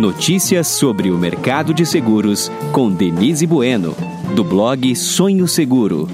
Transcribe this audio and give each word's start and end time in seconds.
Notícias 0.00 0.66
sobre 0.66 1.10
o 1.10 1.18
mercado 1.18 1.74
de 1.74 1.84
seguros 1.84 2.50
com 2.72 2.90
Denise 2.90 3.46
Bueno, 3.46 3.94
do 4.34 4.42
blog 4.42 4.96
Sonho 4.96 5.46
Seguro. 5.46 6.08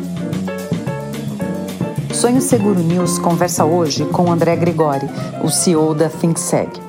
Sonho 2.13 2.41
Seguro 2.41 2.81
News 2.81 3.21
conversa 3.21 3.65
hoje 3.65 4.05
com 4.07 4.33
André 4.33 4.57
Gregori, 4.57 5.07
o 5.41 5.49
CEO 5.49 5.95
da 5.95 6.09
ThinkSeg. 6.09 6.86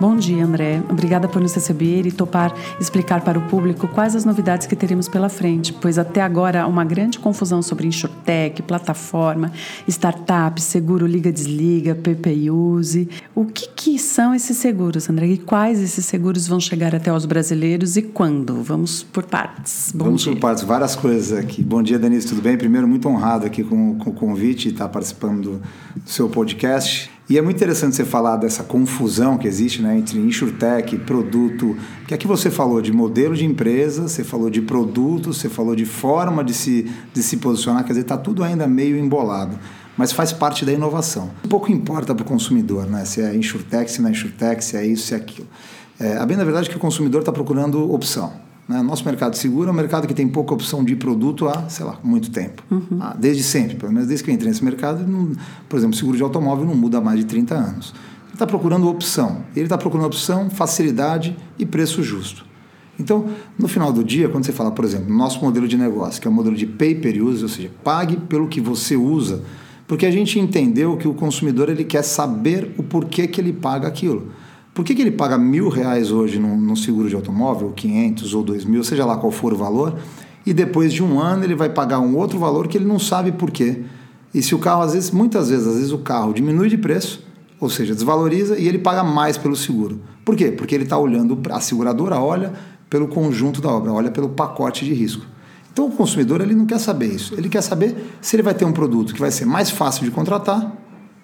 Bom 0.00 0.14
dia, 0.14 0.44
André. 0.44 0.80
Obrigada 0.88 1.26
por 1.26 1.42
nos 1.42 1.52
receber 1.52 2.06
e 2.06 2.12
topar 2.12 2.54
explicar 2.80 3.20
para 3.22 3.36
o 3.36 3.42
público 3.48 3.88
quais 3.88 4.14
as 4.14 4.24
novidades 4.24 4.64
que 4.64 4.76
teremos 4.76 5.08
pela 5.08 5.28
frente, 5.28 5.72
pois 5.72 5.98
até 5.98 6.20
agora 6.20 6.62
há 6.62 6.66
uma 6.68 6.84
grande 6.84 7.18
confusão 7.18 7.60
sobre 7.60 7.88
insurtech, 7.88 8.62
plataforma, 8.62 9.50
startup, 9.88 10.62
seguro 10.62 11.04
liga-desliga, 11.04 11.96
PPI-use. 11.96 13.08
O 13.34 13.44
que, 13.44 13.68
que 13.74 13.98
são 13.98 14.32
esses 14.32 14.56
seguros, 14.56 15.10
André? 15.10 15.26
E 15.26 15.38
quais 15.38 15.80
esses 15.80 16.04
seguros 16.04 16.46
vão 16.46 16.60
chegar 16.60 16.94
até 16.94 17.12
os 17.12 17.26
brasileiros 17.26 17.96
e 17.96 18.02
quando? 18.02 18.62
Vamos 18.62 19.02
por 19.02 19.24
partes. 19.24 19.90
Bom 19.92 20.04
Vamos 20.04 20.22
dia. 20.22 20.32
por 20.32 20.40
partes, 20.40 20.62
várias 20.62 20.94
coisas 20.94 21.36
aqui. 21.36 21.60
Bom 21.60 21.82
dia, 21.82 21.98
Denise, 21.98 22.28
tudo 22.28 22.40
bem? 22.40 22.56
Primeiro, 22.56 22.86
muito 22.86 23.08
honrado 23.08 23.44
aqui 23.44 23.64
com, 23.64 23.98
com 23.98 24.10
o 24.10 24.14
convite 24.14 24.68
e 24.68 24.70
estar 24.70 24.88
participando 24.88 25.42
do, 25.42 25.62
do 26.04 26.08
seu 26.08 26.28
podcast. 26.28 27.17
E 27.28 27.36
é 27.36 27.42
muito 27.42 27.56
interessante 27.56 27.94
você 27.94 28.06
falar 28.06 28.36
dessa 28.36 28.64
confusão 28.64 29.36
que 29.36 29.46
existe 29.46 29.82
né, 29.82 29.98
entre 29.98 30.18
insurtech, 30.18 30.96
produto, 31.00 31.76
porque 31.98 32.14
aqui 32.14 32.26
você 32.26 32.50
falou 32.50 32.80
de 32.80 32.90
modelo 32.90 33.36
de 33.36 33.44
empresa, 33.44 34.08
você 34.08 34.24
falou 34.24 34.48
de 34.48 34.62
produto, 34.62 35.34
você 35.34 35.46
falou 35.46 35.76
de 35.76 35.84
forma 35.84 36.42
de 36.42 36.54
se, 36.54 36.90
de 37.12 37.22
se 37.22 37.36
posicionar, 37.36 37.82
quer 37.82 37.90
dizer, 37.90 38.00
está 38.00 38.16
tudo 38.16 38.42
ainda 38.42 38.66
meio 38.66 38.96
embolado. 38.96 39.58
Mas 39.94 40.10
faz 40.10 40.32
parte 40.32 40.64
da 40.64 40.72
inovação. 40.72 41.30
Pouco 41.50 41.70
importa 41.70 42.14
para 42.14 42.22
o 42.22 42.26
consumidor, 42.26 42.86
né? 42.86 43.04
Se 43.04 43.20
é 43.20 43.34
insurtech, 43.34 43.90
se 43.90 44.00
não 44.00 44.08
é 44.08 44.12
insurtech, 44.12 44.64
se 44.64 44.76
é 44.76 44.86
isso, 44.86 45.08
se 45.08 45.12
é 45.12 45.16
aquilo. 45.18 45.48
É, 46.00 46.16
a 46.16 46.24
bem 46.24 46.36
da 46.36 46.44
verdade 46.44 46.68
é 46.68 46.70
que 46.70 46.76
o 46.76 46.80
consumidor 46.80 47.20
está 47.20 47.32
procurando 47.32 47.92
opção. 47.92 48.32
Né? 48.68 48.82
Nosso 48.82 49.04
mercado 49.04 49.34
seguro 49.34 49.70
é 49.70 49.72
um 49.72 49.74
mercado 49.74 50.06
que 50.06 50.12
tem 50.12 50.28
pouca 50.28 50.52
opção 50.52 50.84
de 50.84 50.94
produto 50.94 51.48
há, 51.48 51.68
sei 51.68 51.86
lá, 51.86 51.98
muito 52.04 52.30
tempo. 52.30 52.62
Uhum. 52.70 52.98
Ah, 53.00 53.16
desde 53.18 53.42
sempre, 53.42 53.76
pelo 53.76 53.92
menos 53.92 54.06
desde 54.06 54.24
que 54.24 54.30
eu 54.30 54.34
entrei 54.34 54.50
nesse 54.50 54.64
mercado, 54.64 55.06
não, 55.06 55.32
por 55.68 55.78
exemplo, 55.78 55.96
seguro 55.96 56.16
de 56.16 56.22
automóvel 56.22 56.66
não 56.66 56.74
muda 56.74 56.98
há 56.98 57.00
mais 57.00 57.18
de 57.18 57.24
30 57.24 57.54
anos. 57.54 57.94
Ele 58.26 58.34
está 58.34 58.46
procurando 58.46 58.88
opção. 58.88 59.44
Ele 59.56 59.64
está 59.64 59.78
procurando 59.78 60.06
opção, 60.06 60.50
facilidade 60.50 61.36
e 61.58 61.64
preço 61.64 62.02
justo. 62.02 62.46
Então, 63.00 63.26
no 63.56 63.68
final 63.68 63.92
do 63.92 64.02
dia, 64.02 64.28
quando 64.28 64.44
você 64.44 64.52
fala, 64.52 64.72
por 64.72 64.84
exemplo, 64.84 65.14
nosso 65.14 65.40
modelo 65.40 65.68
de 65.68 65.76
negócio, 65.76 66.20
que 66.20 66.26
é 66.26 66.30
o 66.30 66.34
modelo 66.34 66.56
de 66.56 66.66
pay 66.66 66.96
per 66.96 67.22
use, 67.22 67.42
ou 67.42 67.48
seja, 67.48 67.70
pague 67.84 68.16
pelo 68.16 68.48
que 68.48 68.60
você 68.60 68.96
usa, 68.96 69.42
porque 69.86 70.04
a 70.04 70.10
gente 70.10 70.38
entendeu 70.38 70.96
que 70.96 71.06
o 71.06 71.14
consumidor 71.14 71.68
ele 71.68 71.84
quer 71.84 72.02
saber 72.02 72.74
o 72.76 72.82
porquê 72.82 73.28
que 73.28 73.40
ele 73.40 73.52
paga 73.52 73.86
aquilo. 73.86 74.32
Por 74.78 74.84
que, 74.84 74.94
que 74.94 75.02
ele 75.02 75.10
paga 75.10 75.36
mil 75.36 75.68
reais 75.68 76.12
hoje 76.12 76.38
num, 76.38 76.56
num 76.56 76.76
seguro 76.76 77.08
de 77.08 77.16
automóvel, 77.16 77.72
500 77.72 78.32
ou 78.32 78.44
dois 78.44 78.64
mil, 78.64 78.84
seja 78.84 79.04
lá 79.04 79.16
qual 79.16 79.32
for 79.32 79.52
o 79.52 79.56
valor, 79.56 79.98
e 80.46 80.54
depois 80.54 80.92
de 80.92 81.02
um 81.02 81.18
ano 81.18 81.42
ele 81.42 81.56
vai 81.56 81.68
pagar 81.68 81.98
um 81.98 82.16
outro 82.16 82.38
valor 82.38 82.68
que 82.68 82.78
ele 82.78 82.84
não 82.84 82.96
sabe 82.96 83.32
por 83.32 83.50
quê? 83.50 83.82
E 84.32 84.40
se 84.40 84.54
o 84.54 84.58
carro, 84.60 84.82
às 84.82 84.92
vezes, 84.92 85.10
muitas 85.10 85.50
vezes, 85.50 85.66
às 85.66 85.74
vezes 85.74 85.90
o 85.90 85.98
carro 85.98 86.32
diminui 86.32 86.68
de 86.68 86.78
preço, 86.78 87.26
ou 87.58 87.68
seja, 87.68 87.92
desvaloriza, 87.92 88.56
e 88.56 88.68
ele 88.68 88.78
paga 88.78 89.02
mais 89.02 89.36
pelo 89.36 89.56
seguro. 89.56 90.00
Por 90.24 90.36
quê? 90.36 90.52
Porque 90.52 90.76
ele 90.76 90.84
está 90.84 90.96
olhando, 90.96 91.36
a 91.50 91.60
seguradora 91.60 92.20
olha 92.20 92.52
pelo 92.88 93.08
conjunto 93.08 93.60
da 93.60 93.70
obra, 93.70 93.92
olha 93.92 94.12
pelo 94.12 94.28
pacote 94.28 94.84
de 94.84 94.94
risco. 94.94 95.26
Então 95.72 95.86
o 95.86 95.90
consumidor 95.90 96.40
ele 96.40 96.54
não 96.54 96.66
quer 96.66 96.78
saber 96.78 97.06
isso. 97.06 97.34
Ele 97.34 97.48
quer 97.48 97.62
saber 97.62 97.96
se 98.20 98.36
ele 98.36 98.44
vai 98.44 98.54
ter 98.54 98.64
um 98.64 98.72
produto 98.72 99.12
que 99.12 99.18
vai 99.18 99.32
ser 99.32 99.44
mais 99.44 99.70
fácil 99.70 100.04
de 100.04 100.12
contratar, 100.12 100.72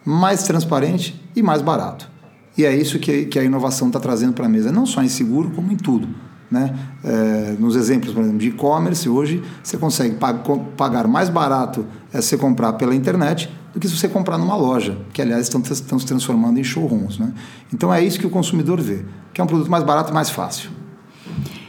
mais 0.05 0.43
transparente 0.43 1.23
e 1.37 1.41
mais 1.41 1.63
barato. 1.63 2.14
E 2.57 2.65
é 2.65 2.75
isso 2.75 2.99
que, 2.99 3.27
que 3.27 3.39
a 3.39 3.45
inovação 3.45 3.89
está 3.89 3.99
trazendo 3.99 4.33
para 4.33 4.47
a 4.47 4.49
mesa, 4.49 4.71
não 4.71 4.87
só 4.87 5.03
em 5.03 5.09
seguro, 5.09 5.51
como 5.51 5.73
em 5.73 5.77
tudo. 5.77 6.09
Né? 6.51 6.73
É, 7.03 7.57
nos 7.59 7.75
exemplos, 7.75 8.13
por 8.13 8.21
exemplo, 8.21 8.39
de 8.39 8.49
e-commerce, 8.49 9.09
hoje 9.09 9.43
você 9.63 9.77
consegue 9.77 10.17
pag 10.17 10.41
pagar 10.77 11.09
mais 11.09 11.29
barato 11.29 11.85
é, 12.13 12.21
você 12.21 12.37
comprar 12.37 12.75
pela 12.75 12.95
internet 12.95 13.51
do 13.73 13.81
que 13.81 13.89
se 13.89 13.97
você 13.97 14.09
comprar 14.09 14.39
numa 14.39 14.55
loja, 14.55 14.97
que 15.13 15.21
aliás 15.21 15.43
estão, 15.43 15.61
estão 15.61 15.99
se 15.99 16.07
transformando 16.07 16.61
em 16.61 16.65
showrooms. 16.65 17.19
Né? 17.19 17.33
Então 17.73 17.93
é 17.93 18.05
isso 18.05 18.21
que 18.21 18.27
o 18.27 18.31
consumidor 18.31 18.81
vê, 18.81 19.05
que 19.33 19.41
é 19.41 19.45
um 19.45 19.49
produto 19.49 19.69
mais 19.69 19.83
barato 19.83 20.13
e 20.13 20.15
mais 20.15 20.31
fácil. 20.31 20.71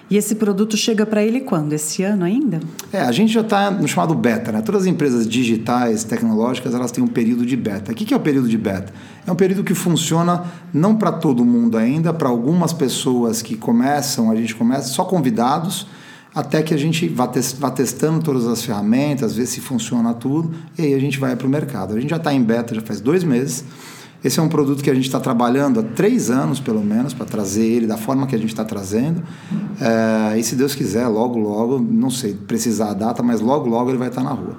E 0.07 0.17
esse 0.17 0.35
produto 0.35 0.77
chega 0.77 1.03
para 1.03 1.23
ele 1.23 1.41
quando? 1.41 1.73
Esse 1.73 2.03
ano 2.03 2.23
ainda? 2.23 2.59
É, 2.93 3.01
a 3.01 3.11
gente 3.11 3.33
já 3.33 3.41
está 3.41 3.71
no 3.71 3.87
chamado 3.87 4.13
beta. 4.13 4.51
Né? 4.51 4.61
Todas 4.61 4.83
as 4.83 4.87
empresas 4.87 5.27
digitais, 5.27 6.03
tecnológicas, 6.03 6.75
elas 6.75 6.91
têm 6.91 7.03
um 7.03 7.07
período 7.07 7.43
de 7.43 7.57
beta. 7.57 7.91
O 7.91 7.95
que 7.95 8.13
é 8.13 8.17
o 8.17 8.19
período 8.19 8.47
de 8.47 8.57
beta? 8.57 8.93
É 9.27 9.31
um 9.31 9.35
período 9.35 9.63
que 9.63 9.73
funciona 9.73 10.43
não 10.73 10.95
para 10.95 11.11
todo 11.11 11.43
mundo 11.43 11.77
ainda, 11.77 12.13
para 12.13 12.29
algumas 12.29 12.71
pessoas 12.71 13.41
que 13.41 13.57
começam, 13.57 14.29
a 14.29 14.35
gente 14.35 14.53
começa 14.53 14.89
só 14.89 15.03
convidados, 15.03 15.87
até 16.33 16.61
que 16.61 16.73
a 16.73 16.77
gente 16.77 17.07
vá, 17.07 17.31
vá 17.57 17.71
testando 17.71 18.21
todas 18.21 18.45
as 18.45 18.61
ferramentas, 18.61 19.35
ver 19.35 19.45
se 19.45 19.61
funciona 19.61 20.13
tudo, 20.13 20.51
e 20.77 20.83
aí 20.83 20.93
a 20.93 20.99
gente 20.99 21.19
vai 21.19 21.35
para 21.35 21.47
o 21.47 21.49
mercado. 21.49 21.95
A 21.95 21.99
gente 21.99 22.09
já 22.09 22.17
está 22.17 22.33
em 22.33 22.43
beta 22.43 22.75
já 22.75 22.81
faz 22.81 23.01
dois 23.01 23.23
meses. 23.23 23.63
Esse 24.23 24.39
é 24.39 24.43
um 24.43 24.49
produto 24.49 24.83
que 24.83 24.89
a 24.89 24.93
gente 24.93 25.05
está 25.05 25.19
trabalhando 25.19 25.79
há 25.79 25.83
três 25.83 26.31
anos, 26.31 26.59
pelo 26.59 26.83
menos, 26.83 27.13
para 27.13 27.25
trazer 27.25 27.63
ele 27.63 27.85
da 27.87 27.95
forma 27.95 28.25
que 28.25 28.35
a 28.35 28.39
gente 28.39 28.49
está 28.49 28.65
trazendo. 28.65 29.23
É, 29.79 30.37
e 30.37 30.43
se 30.43 30.55
Deus 30.55 30.73
quiser, 30.73 31.07
logo, 31.07 31.37
logo, 31.39 31.79
não 31.79 32.09
sei 32.09 32.33
precisar 32.33 32.89
a 32.89 32.93
data, 32.93 33.21
mas 33.21 33.39
logo, 33.39 33.69
logo 33.69 33.89
ele 33.89 33.99
vai 33.99 34.07
estar 34.07 34.23
tá 34.23 34.27
na 34.27 34.33
rua. 34.33 34.57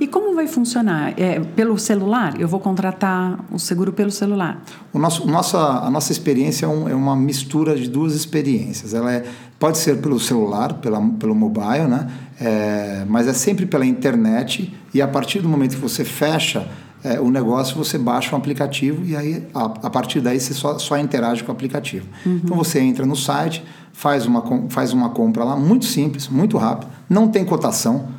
E 0.00 0.06
como 0.06 0.34
vai 0.34 0.46
funcionar? 0.46 1.12
É, 1.20 1.38
pelo 1.40 1.78
celular? 1.78 2.40
Eu 2.40 2.48
vou 2.48 2.58
contratar 2.58 3.38
o 3.52 3.58
seguro 3.58 3.92
pelo 3.92 4.10
celular? 4.10 4.62
O 4.94 4.98
nosso, 4.98 5.26
nossa, 5.26 5.58
a 5.58 5.90
nossa 5.90 6.10
experiência 6.10 6.64
é, 6.64 6.68
um, 6.68 6.88
é 6.88 6.94
uma 6.94 7.14
mistura 7.14 7.76
de 7.76 7.86
duas 7.86 8.14
experiências. 8.14 8.94
Ela 8.94 9.12
é, 9.12 9.24
pode 9.58 9.76
ser 9.76 10.00
pelo 10.00 10.18
celular, 10.18 10.72
pela, 10.74 10.98
pelo 11.18 11.34
mobile, 11.34 11.86
né? 11.86 12.10
É, 12.40 13.04
mas 13.06 13.28
é 13.28 13.34
sempre 13.34 13.66
pela 13.66 13.84
internet. 13.84 14.72
E 14.94 15.02
a 15.02 15.06
partir 15.06 15.40
do 15.40 15.48
momento 15.48 15.74
que 15.74 15.82
você 15.82 16.02
fecha 16.02 16.66
é, 17.04 17.20
o 17.20 17.30
negócio, 17.30 17.76
você 17.76 17.98
baixa 17.98 18.34
um 18.34 18.38
aplicativo 18.38 19.04
e 19.04 19.14
aí 19.14 19.46
a, 19.54 19.64
a 19.64 19.90
partir 19.90 20.20
daí 20.20 20.40
você 20.40 20.54
só, 20.54 20.78
só 20.78 20.98
interage 20.98 21.44
com 21.44 21.52
o 21.52 21.54
aplicativo. 21.54 22.06
Uhum. 22.24 22.40
Então 22.42 22.56
você 22.56 22.80
entra 22.80 23.04
no 23.04 23.16
site, 23.16 23.62
faz 23.92 24.24
uma, 24.24 24.42
faz 24.70 24.94
uma 24.94 25.10
compra 25.10 25.44
lá, 25.44 25.56
muito 25.56 25.84
simples, 25.84 26.28
muito 26.28 26.56
rápido, 26.56 26.90
não 27.08 27.28
tem 27.28 27.44
cotação. 27.44 28.18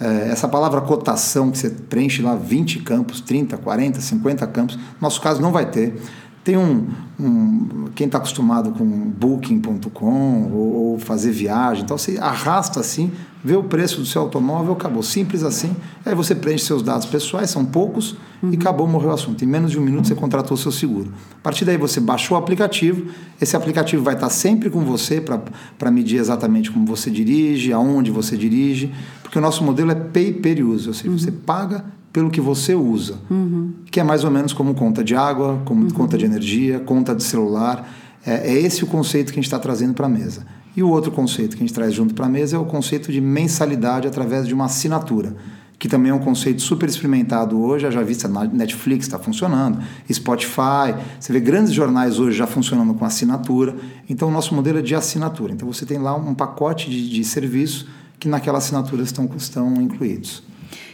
É, 0.00 0.30
essa 0.30 0.48
palavra 0.48 0.80
cotação 0.80 1.50
que 1.50 1.58
você 1.58 1.68
preenche 1.68 2.22
lá 2.22 2.34
20 2.34 2.78
campos, 2.80 3.20
30, 3.20 3.58
40, 3.58 4.00
50 4.00 4.46
campos, 4.46 4.76
no 4.76 4.82
nosso 5.00 5.20
caso 5.20 5.42
não 5.42 5.52
vai 5.52 5.70
ter. 5.70 6.00
Tem 6.42 6.56
um, 6.56 6.86
um 7.18 7.88
quem 7.94 8.06
está 8.06 8.18
acostumado 8.18 8.70
com 8.70 8.84
booking.com 8.86 10.50
ou, 10.52 10.74
ou, 10.92 10.98
fazer 10.98 11.32
viagem, 11.32 11.84
então 11.84 11.98
você 11.98 12.18
arrasta 12.18 12.80
assim, 12.80 13.12
vê 13.44 13.54
o 13.56 13.62
preço 13.62 14.00
do 14.00 14.06
seu 14.06 14.22
automóvel, 14.22 14.72
acabou, 14.72 15.02
simples 15.02 15.42
assim. 15.42 15.76
Aí 16.04 16.14
você 16.14 16.34
preenche 16.34 16.64
seus 16.64 16.82
dados 16.82 17.06
pessoais, 17.06 17.50
são 17.50 17.64
poucos, 17.64 18.16
uhum. 18.42 18.52
e 18.52 18.54
acabou, 18.54 18.86
morreu 18.86 19.10
o 19.10 19.12
assunto. 19.12 19.44
Em 19.44 19.46
menos 19.46 19.70
de 19.70 19.78
um 19.78 19.82
minuto 19.82 20.08
você 20.08 20.14
contratou 20.14 20.54
o 20.54 20.58
seu 20.58 20.72
seguro. 20.72 21.12
A 21.38 21.42
partir 21.42 21.66
daí 21.66 21.76
você 21.76 22.00
baixou 22.00 22.38
o 22.38 22.40
aplicativo, 22.40 23.10
esse 23.38 23.54
aplicativo 23.54 24.02
vai 24.02 24.14
estar 24.14 24.30
sempre 24.30 24.70
com 24.70 24.80
você 24.80 25.20
para 25.20 25.90
medir 25.90 26.18
exatamente 26.18 26.70
como 26.70 26.86
você 26.86 27.10
dirige, 27.10 27.70
aonde 27.70 28.10
você 28.10 28.34
dirige, 28.34 28.90
porque 29.22 29.38
o 29.38 29.42
nosso 29.42 29.62
modelo 29.62 29.90
é 29.90 29.94
pay 29.94 30.32
per 30.32 30.64
use, 30.64 30.88
ou 30.88 30.94
seja, 30.94 31.10
uhum. 31.10 31.18
você 31.18 31.30
paga 31.30 31.84
pelo 32.12 32.30
que 32.30 32.40
você 32.40 32.74
usa, 32.74 33.18
uhum. 33.30 33.72
que 33.90 34.00
é 34.00 34.02
mais 34.02 34.24
ou 34.24 34.30
menos 34.30 34.52
como 34.52 34.74
conta 34.74 35.02
de 35.04 35.14
água, 35.14 35.60
como 35.64 35.84
uhum. 35.84 35.90
conta 35.90 36.18
de 36.18 36.24
energia, 36.24 36.80
conta 36.80 37.14
de 37.14 37.22
celular. 37.22 37.88
É, 38.26 38.52
é 38.52 38.60
esse 38.60 38.82
o 38.82 38.86
conceito 38.86 39.32
que 39.32 39.38
a 39.38 39.42
gente 39.42 39.44
está 39.44 39.58
trazendo 39.58 39.94
para 39.94 40.06
a 40.06 40.08
mesa. 40.08 40.44
E 40.76 40.82
o 40.82 40.88
outro 40.88 41.10
conceito 41.10 41.56
que 41.56 41.62
a 41.62 41.66
gente 41.66 41.74
traz 41.74 41.92
junto 41.92 42.14
para 42.14 42.26
a 42.26 42.28
mesa 42.28 42.56
é 42.56 42.58
o 42.58 42.64
conceito 42.64 43.10
de 43.10 43.20
mensalidade 43.20 44.06
através 44.06 44.46
de 44.46 44.54
uma 44.54 44.66
assinatura, 44.66 45.34
que 45.78 45.88
também 45.88 46.10
é 46.10 46.14
um 46.14 46.20
conceito 46.20 46.62
super 46.62 46.88
experimentado 46.88 47.60
hoje, 47.60 47.90
já 47.90 48.02
vista 48.02 48.28
na 48.28 48.44
Netflix 48.44 49.06
está 49.06 49.18
funcionando, 49.18 49.80
Spotify, 50.12 50.94
você 51.18 51.32
vê 51.32 51.40
grandes 51.40 51.72
jornais 51.72 52.18
hoje 52.18 52.36
já 52.36 52.46
funcionando 52.46 52.92
com 52.94 53.04
assinatura. 53.04 53.74
Então 54.08 54.28
o 54.28 54.30
nosso 54.30 54.54
modelo 54.54 54.78
é 54.78 54.82
de 54.82 54.94
assinatura. 54.94 55.52
Então 55.52 55.66
você 55.72 55.86
tem 55.86 55.98
lá 55.98 56.14
um 56.14 56.34
pacote 56.34 56.90
de, 56.90 57.08
de 57.08 57.24
serviços 57.24 57.86
que 58.18 58.28
naquela 58.28 58.58
assinatura 58.58 59.02
estão, 59.02 59.28
estão 59.36 59.74
incluídos. 59.80 60.42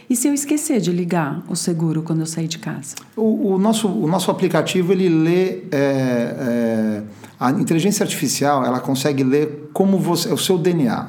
E 0.09 0.15
se 0.15 0.27
eu 0.27 0.33
esquecer 0.33 0.79
de 0.79 0.91
ligar 0.91 1.43
o 1.49 1.55
seguro 1.55 2.01
quando 2.01 2.21
eu 2.21 2.25
sair 2.25 2.47
de 2.47 2.59
casa? 2.59 2.95
O, 3.15 3.53
o 3.53 3.57
nosso, 3.57 3.89
o 3.89 4.07
nosso 4.07 4.31
aplicativo 4.31 4.93
ele 4.93 5.09
lê 5.09 5.63
é, 5.69 5.71
é, 5.71 7.03
a 7.37 7.51
inteligência 7.51 8.03
artificial 8.03 8.65
ela 8.65 8.79
consegue 8.79 9.23
ler 9.23 9.69
como 9.73 9.99
você 9.99 10.31
o 10.31 10.37
seu 10.37 10.57
DNA. 10.57 11.07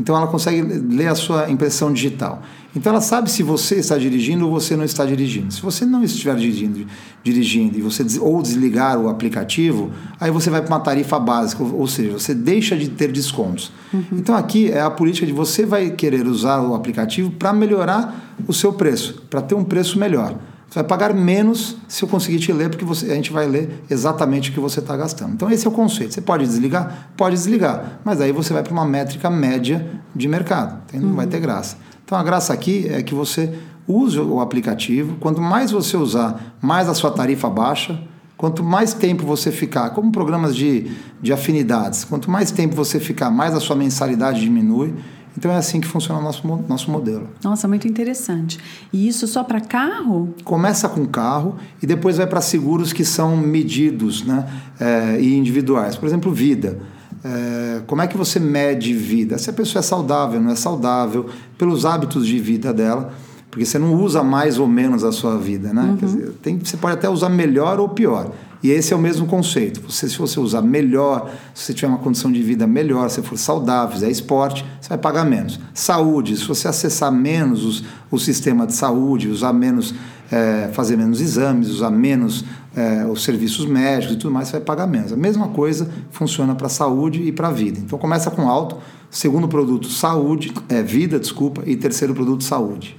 Então 0.00 0.16
ela 0.16 0.26
consegue 0.26 0.62
ler 0.62 1.08
a 1.08 1.14
sua 1.14 1.50
impressão 1.50 1.92
digital. 1.92 2.42
Então 2.76 2.92
ela 2.92 3.00
sabe 3.00 3.30
se 3.30 3.42
você 3.42 3.76
está 3.76 3.98
dirigindo 3.98 4.46
ou 4.46 4.52
você 4.52 4.76
não 4.76 4.84
está 4.84 5.04
dirigindo. 5.04 5.52
Se 5.52 5.60
você 5.60 5.84
não 5.84 6.04
estiver 6.04 6.36
dirigindo, 6.36 6.86
dirigindo 7.24 7.78
e 7.78 7.82
você 7.82 8.04
ou 8.20 8.40
desligar 8.40 8.98
o 8.98 9.08
aplicativo, 9.08 9.90
aí 10.20 10.30
você 10.30 10.50
vai 10.50 10.62
para 10.62 10.74
uma 10.74 10.80
tarifa 10.80 11.18
básica, 11.18 11.62
ou 11.62 11.86
seja, 11.86 12.12
você 12.12 12.34
deixa 12.34 12.76
de 12.76 12.88
ter 12.88 13.10
descontos. 13.10 13.72
Uhum. 13.92 14.04
Então 14.12 14.36
aqui 14.36 14.70
é 14.70 14.80
a 14.80 14.90
política 14.90 15.26
de 15.26 15.32
você 15.32 15.66
vai 15.66 15.90
querer 15.90 16.26
usar 16.26 16.60
o 16.60 16.74
aplicativo 16.74 17.30
para 17.32 17.52
melhorar 17.52 18.36
o 18.46 18.52
seu 18.52 18.72
preço, 18.72 19.22
para 19.28 19.42
ter 19.42 19.54
um 19.54 19.64
preço 19.64 19.98
melhor. 19.98 20.38
Você 20.68 20.80
vai 20.80 20.84
pagar 20.84 21.14
menos 21.14 21.76
se 21.88 22.02
eu 22.02 22.08
conseguir 22.08 22.38
te 22.38 22.52
ler, 22.52 22.68
porque 22.68 22.84
você, 22.84 23.10
a 23.10 23.14
gente 23.14 23.32
vai 23.32 23.46
ler 23.46 23.82
exatamente 23.88 24.50
o 24.50 24.52
que 24.52 24.60
você 24.60 24.80
está 24.80 24.94
gastando. 24.96 25.32
Então, 25.32 25.50
esse 25.50 25.66
é 25.66 25.70
o 25.70 25.72
conceito. 25.72 26.12
Você 26.12 26.20
pode 26.20 26.44
desligar? 26.44 27.08
Pode 27.16 27.34
desligar. 27.34 28.00
Mas 28.04 28.20
aí 28.20 28.32
você 28.32 28.52
vai 28.52 28.62
para 28.62 28.72
uma 28.72 28.84
métrica 28.84 29.30
média 29.30 29.86
de 30.14 30.28
mercado. 30.28 30.82
Então, 30.86 31.00
não 31.00 31.08
uhum. 31.10 31.16
vai 31.16 31.26
ter 31.26 31.40
graça. 31.40 31.78
Então, 32.04 32.18
a 32.18 32.22
graça 32.22 32.52
aqui 32.52 32.86
é 32.90 33.02
que 33.02 33.14
você 33.14 33.58
use 33.86 34.20
o 34.20 34.40
aplicativo. 34.40 35.16
Quanto 35.18 35.40
mais 35.40 35.70
você 35.70 35.96
usar, 35.96 36.56
mais 36.60 36.86
a 36.86 36.94
sua 36.94 37.10
tarifa 37.10 37.48
baixa. 37.48 37.98
Quanto 38.36 38.62
mais 38.62 38.92
tempo 38.92 39.26
você 39.26 39.50
ficar, 39.50 39.90
como 39.90 40.12
programas 40.12 40.54
de, 40.54 40.92
de 41.20 41.32
afinidades, 41.32 42.04
quanto 42.04 42.30
mais 42.30 42.52
tempo 42.52 42.72
você 42.76 43.00
ficar, 43.00 43.32
mais 43.32 43.52
a 43.52 43.58
sua 43.58 43.74
mensalidade 43.74 44.40
diminui. 44.40 44.94
Então 45.38 45.52
é 45.52 45.56
assim 45.56 45.80
que 45.80 45.86
funciona 45.86 46.20
o 46.20 46.22
nosso, 46.24 46.44
nosso 46.68 46.90
modelo. 46.90 47.28
Nossa, 47.44 47.68
muito 47.68 47.86
interessante. 47.86 48.58
E 48.92 49.06
isso 49.06 49.24
só 49.28 49.44
para 49.44 49.60
carro? 49.60 50.34
Começa 50.42 50.88
com 50.88 51.06
carro 51.06 51.54
e 51.80 51.86
depois 51.86 52.16
vai 52.16 52.26
para 52.26 52.40
seguros 52.40 52.92
que 52.92 53.04
são 53.04 53.36
medidos 53.36 54.24
né, 54.24 54.48
é, 54.80 55.20
e 55.20 55.36
individuais. 55.36 55.96
Por 55.96 56.06
exemplo, 56.06 56.32
vida. 56.32 56.80
É, 57.24 57.82
como 57.86 58.02
é 58.02 58.08
que 58.08 58.16
você 58.16 58.40
mede 58.40 58.92
vida? 58.92 59.38
Se 59.38 59.48
a 59.48 59.52
pessoa 59.52 59.78
é 59.78 59.82
saudável, 59.82 60.40
não 60.40 60.50
é 60.50 60.56
saudável, 60.56 61.28
pelos 61.56 61.86
hábitos 61.86 62.26
de 62.26 62.36
vida 62.40 62.74
dela, 62.74 63.12
porque 63.48 63.64
você 63.64 63.78
não 63.78 63.94
usa 63.94 64.24
mais 64.24 64.58
ou 64.58 64.66
menos 64.66 65.04
a 65.04 65.12
sua 65.12 65.38
vida, 65.38 65.72
né? 65.72 65.82
Uhum. 65.82 65.96
Dizer, 65.96 66.32
tem, 66.42 66.58
você 66.58 66.76
pode 66.76 66.94
até 66.94 67.08
usar 67.08 67.28
melhor 67.28 67.78
ou 67.78 67.88
pior. 67.88 68.32
E 68.62 68.70
esse 68.70 68.92
é 68.92 68.96
o 68.96 68.98
mesmo 68.98 69.26
conceito. 69.26 69.80
Você, 69.88 70.08
se 70.08 70.18
você 70.18 70.40
usar 70.40 70.62
melhor, 70.62 71.30
se 71.54 71.64
você 71.64 71.74
tiver 71.74 71.88
uma 71.88 71.98
condição 71.98 72.30
de 72.30 72.42
vida 72.42 72.66
melhor, 72.66 73.08
se 73.08 73.22
for 73.22 73.38
saudável, 73.38 73.94
fizer 73.94 74.10
esporte, 74.10 74.64
você 74.80 74.88
vai 74.88 74.98
pagar 74.98 75.24
menos. 75.24 75.60
Saúde, 75.72 76.36
se 76.36 76.44
você 76.44 76.66
acessar 76.66 77.12
menos 77.12 77.64
os, 77.64 77.84
o 78.10 78.18
sistema 78.18 78.66
de 78.66 78.72
saúde, 78.72 79.28
usar 79.28 79.52
menos, 79.52 79.94
é, 80.30 80.70
fazer 80.72 80.96
menos 80.96 81.20
exames, 81.20 81.68
usar 81.68 81.90
menos 81.90 82.44
é, 82.74 83.06
os 83.06 83.22
serviços 83.22 83.64
médicos 83.64 84.16
e 84.16 84.18
tudo 84.18 84.32
mais, 84.32 84.48
você 84.48 84.52
vai 84.52 84.62
pagar 84.62 84.86
menos. 84.86 85.12
A 85.12 85.16
mesma 85.16 85.48
coisa 85.48 85.88
funciona 86.10 86.54
para 86.54 86.66
a 86.66 86.70
saúde 86.70 87.22
e 87.22 87.30
para 87.30 87.48
a 87.48 87.52
vida. 87.52 87.78
Então 87.78 87.98
começa 87.98 88.30
com 88.30 88.48
alto, 88.48 88.76
segundo 89.08 89.46
produto, 89.46 89.88
saúde, 89.88 90.52
é, 90.68 90.82
vida, 90.82 91.20
desculpa, 91.20 91.62
e 91.64 91.76
terceiro 91.76 92.12
produto, 92.12 92.42
saúde. 92.42 92.96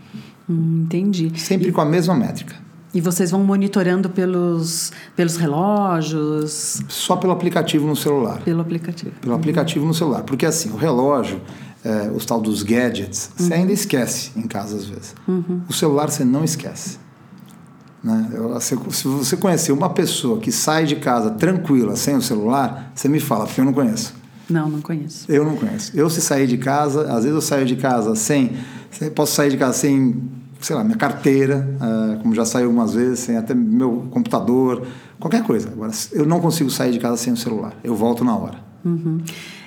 Hum, 0.49 0.83
entendi. 0.85 1.31
Sempre 1.37 1.69
e... 1.69 1.71
com 1.71 1.81
a 1.81 1.85
mesma 1.85 2.15
métrica. 2.15 2.68
E 2.93 2.99
vocês 2.99 3.29
vão 3.29 3.43
monitorando 3.43 4.09
pelos, 4.09 4.91
pelos 5.15 5.35
relógios? 5.35 6.81
Só 6.87 7.15
pelo 7.15 7.31
aplicativo 7.31 7.85
no 7.85 7.95
celular. 7.95 8.41
Pelo 8.41 8.61
aplicativo. 8.61 9.11
Pelo 9.21 9.33
uhum. 9.33 9.39
aplicativo 9.39 9.85
no 9.85 9.93
celular. 9.93 10.23
Porque 10.23 10.45
assim, 10.45 10.71
o 10.71 10.75
relógio, 10.75 11.39
é, 11.83 12.09
os 12.13 12.25
tal 12.25 12.41
dos 12.41 12.63
gadgets, 12.63 13.29
uhum. 13.39 13.45
você 13.45 13.53
ainda 13.53 13.71
esquece 13.71 14.31
em 14.35 14.47
casa 14.47 14.75
às 14.75 14.85
vezes. 14.85 15.15
Uhum. 15.27 15.61
O 15.69 15.73
celular 15.73 16.09
você 16.09 16.25
não 16.25 16.43
esquece. 16.43 16.97
Né? 18.03 18.29
Eu, 18.33 18.59
se, 18.59 18.75
se 18.91 19.07
você 19.07 19.37
conhecer 19.37 19.71
uma 19.71 19.89
pessoa 19.89 20.39
que 20.39 20.51
sai 20.51 20.85
de 20.85 20.95
casa 20.95 21.31
tranquila, 21.31 21.95
sem 21.95 22.15
o 22.15 22.21
celular, 22.21 22.91
você 22.95 23.07
me 23.07 23.19
fala, 23.19 23.45
porque 23.45 23.61
eu 23.61 23.65
não 23.65 23.73
conheço. 23.73 24.15
Não, 24.49 24.67
não 24.67 24.81
conheço. 24.81 25.31
Eu 25.31 25.45
não 25.45 25.55
conheço. 25.55 25.91
Eu 25.95 26.09
se 26.09 26.21
sair 26.21 26.47
de 26.47 26.57
casa, 26.57 27.03
às 27.03 27.23
vezes 27.23 27.35
eu 27.35 27.41
saio 27.41 27.65
de 27.67 27.75
casa 27.75 28.15
sem. 28.15 28.57
Posso 29.13 29.35
sair 29.35 29.51
de 29.51 29.57
casa 29.57 29.73
sem 29.73 30.38
sei 30.59 30.75
lá, 30.75 30.83
minha 30.83 30.97
carteira, 30.97 31.67
uh, 31.75 32.19
como 32.21 32.35
já 32.35 32.45
saiu 32.45 32.67
algumas 32.67 32.93
vezes, 32.93 33.19
sem 33.19 33.37
até 33.37 33.53
meu 33.53 34.07
computador, 34.11 34.85
qualquer 35.19 35.43
coisa. 35.43 35.69
Agora, 35.69 35.91
eu 36.11 36.25
não 36.25 36.39
consigo 36.39 36.69
sair 36.69 36.91
de 36.91 36.99
casa 36.99 37.17
sem 37.17 37.33
o 37.33 37.37
celular. 37.37 37.73
Eu 37.83 37.95
volto 37.95 38.23
na 38.23 38.35
hora. 38.35 38.59
Uhum. 38.83 39.21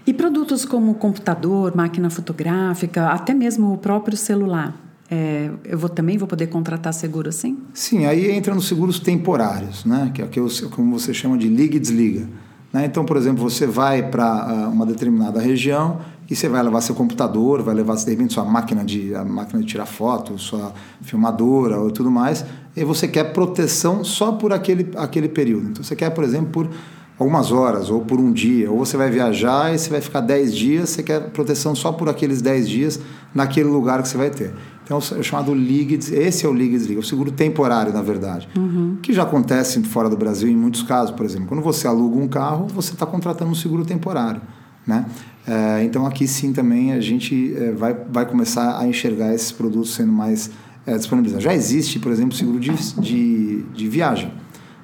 E 0.07 0.13
produtos 0.13 0.65
como 0.65 0.95
computador, 0.95 1.75
máquina 1.77 2.11
fotográfica, 2.11 3.09
até 3.09 3.33
mesmo 3.33 3.73
o 3.73 3.79
próprio 3.79 4.17
celular. 4.17 4.75
É, 5.11 5.51
eu 5.65 5.79
vou, 5.79 5.91
também 5.91 6.17
vou 6.17 6.27
poder 6.27 6.47
contratar 6.47 6.93
seguro 6.95 7.29
assim? 7.29 7.59
Sim, 7.75 8.07
aí 8.07 8.31
entra 8.31 8.55
nos 8.55 8.67
seguros 8.67 8.99
temporários, 8.99 9.85
né? 9.85 10.11
que 10.15 10.23
é 10.23 10.27
que 10.27 10.41
como 10.71 10.99
você 10.99 11.13
chama 11.13 11.37
de 11.37 11.49
liga 11.49 11.77
e 11.77 11.79
desliga. 11.79 12.27
Né? 12.73 12.87
Então, 12.87 13.05
por 13.05 13.17
exemplo, 13.17 13.43
você 13.43 13.67
vai 13.67 14.03
para 14.03 14.47
uh, 14.47 14.71
uma 14.71 14.87
determinada 14.87 15.39
região 15.39 16.01
e 16.33 16.37
você 16.37 16.49
vai 16.49 16.63
levar 16.63 16.81
seu 16.81 16.95
computador, 16.95 17.61
vai 17.61 17.75
levar 17.75 17.95
de 17.95 18.11
repente 18.11 18.33
sua 18.33 18.45
máquina 18.45 18.83
de 18.83 19.15
a 19.15 19.23
máquina 19.23 19.61
de 19.61 19.67
tirar 19.67 19.85
foto, 19.85 20.39
sua 20.39 20.73
filmadora 21.03 21.79
ou 21.79 21.91
tudo 21.91 22.11
mais, 22.11 22.43
e 22.75 22.83
você 22.85 23.07
quer 23.07 23.35
proteção 23.35 24.03
só 24.03 24.33
por 24.33 24.51
aquele 24.51 24.91
aquele 24.97 25.29
período. 25.29 25.69
Então 25.69 25.85
você 25.85 25.95
quer, 25.95 26.09
por 26.09 26.25
exemplo, 26.25 26.51
por 26.51 26.71
algumas 27.19 27.53
horas 27.53 27.91
ou 27.91 28.01
por 28.01 28.19
um 28.19 28.33
dia, 28.33 28.71
ou 28.71 28.79
você 28.79 28.97
vai 28.97 29.11
viajar 29.11 29.75
e 29.75 29.79
você 29.79 29.91
vai 29.91 30.01
ficar 30.01 30.21
10 30.21 30.57
dias, 30.57 30.89
você 30.89 31.03
quer 31.03 31.21
proteção 31.33 31.75
só 31.75 31.93
por 31.93 32.09
aqueles 32.09 32.41
10 32.41 32.67
dias 32.67 33.01
naquele 33.35 33.69
lugar 33.69 34.01
que 34.01 34.09
você 34.09 34.17
vai 34.17 34.31
ter. 34.31 34.55
Então 34.85 34.97
é 34.97 35.21
o 35.21 35.23
chamado 35.23 35.55
ligue, 35.55 35.97
esse 36.15 36.47
é 36.47 36.49
o 36.49 36.53
ligue 36.55 36.79
desliga, 36.79 36.99
o 36.99 37.05
seguro 37.05 37.31
temporário, 37.31 37.93
na 37.93 38.01
verdade, 38.01 38.49
uhum. 38.57 38.97
que 39.03 39.13
já 39.13 39.25
acontece 39.25 39.83
fora 39.83 40.09
do 40.09 40.17
Brasil 40.17 40.49
em 40.49 40.57
muitos 40.57 40.83
casos, 40.83 41.15
por 41.15 41.27
exemplo, 41.27 41.47
quando 41.47 41.63
você 41.63 41.87
aluga 41.87 42.17
um 42.17 42.27
carro, 42.27 42.69
você 42.69 42.95
está 42.95 43.05
contratando 43.05 43.51
um 43.51 43.55
seguro 43.55 43.85
temporário, 43.85 44.41
né? 44.87 45.05
É, 45.47 45.83
então 45.83 46.07
aqui 46.07 46.27
sim 46.29 46.53
também 46.53 46.93
a 46.93 47.01
gente 47.01 47.55
é, 47.57 47.73
vai, 47.73 47.95
vai 47.95 48.27
começar 48.27 48.79
a 48.79 48.87
enxergar 48.87 49.35
esses 49.35 49.51
produtos 49.51 49.95
sendo 49.95 50.13
mais 50.13 50.51
é, 50.87 50.97
disponibilizados. 50.97 51.45
Já 51.45 51.55
existe, 51.55 51.99
por 51.99 52.13
exemplo, 52.13 52.37
seguro 52.37 52.61
de, 52.61 52.71
de, 53.01 53.63
de 53.63 53.89
viagem. 53.89 54.33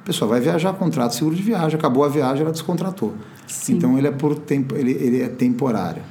A 0.03 0.07
pessoa 0.07 0.29
vai 0.29 0.41
viajar, 0.41 0.73
contrata 0.73 1.15
seguro 1.15 1.37
de 1.37 1.43
viagem, 1.43 1.79
acabou 1.79 2.05
a 2.05 2.09
viagem, 2.09 2.43
ela 2.43 2.53
descontratou. 2.53 3.15
Sim. 3.47 3.75
Então 3.75 3.97
ele 3.99 4.09
é 4.09 4.11
por 4.11 4.37
tempo, 4.37 4.75
ele, 4.75 4.93
ele 4.93 5.23
é 5.23 5.29
temporário. 5.29 6.03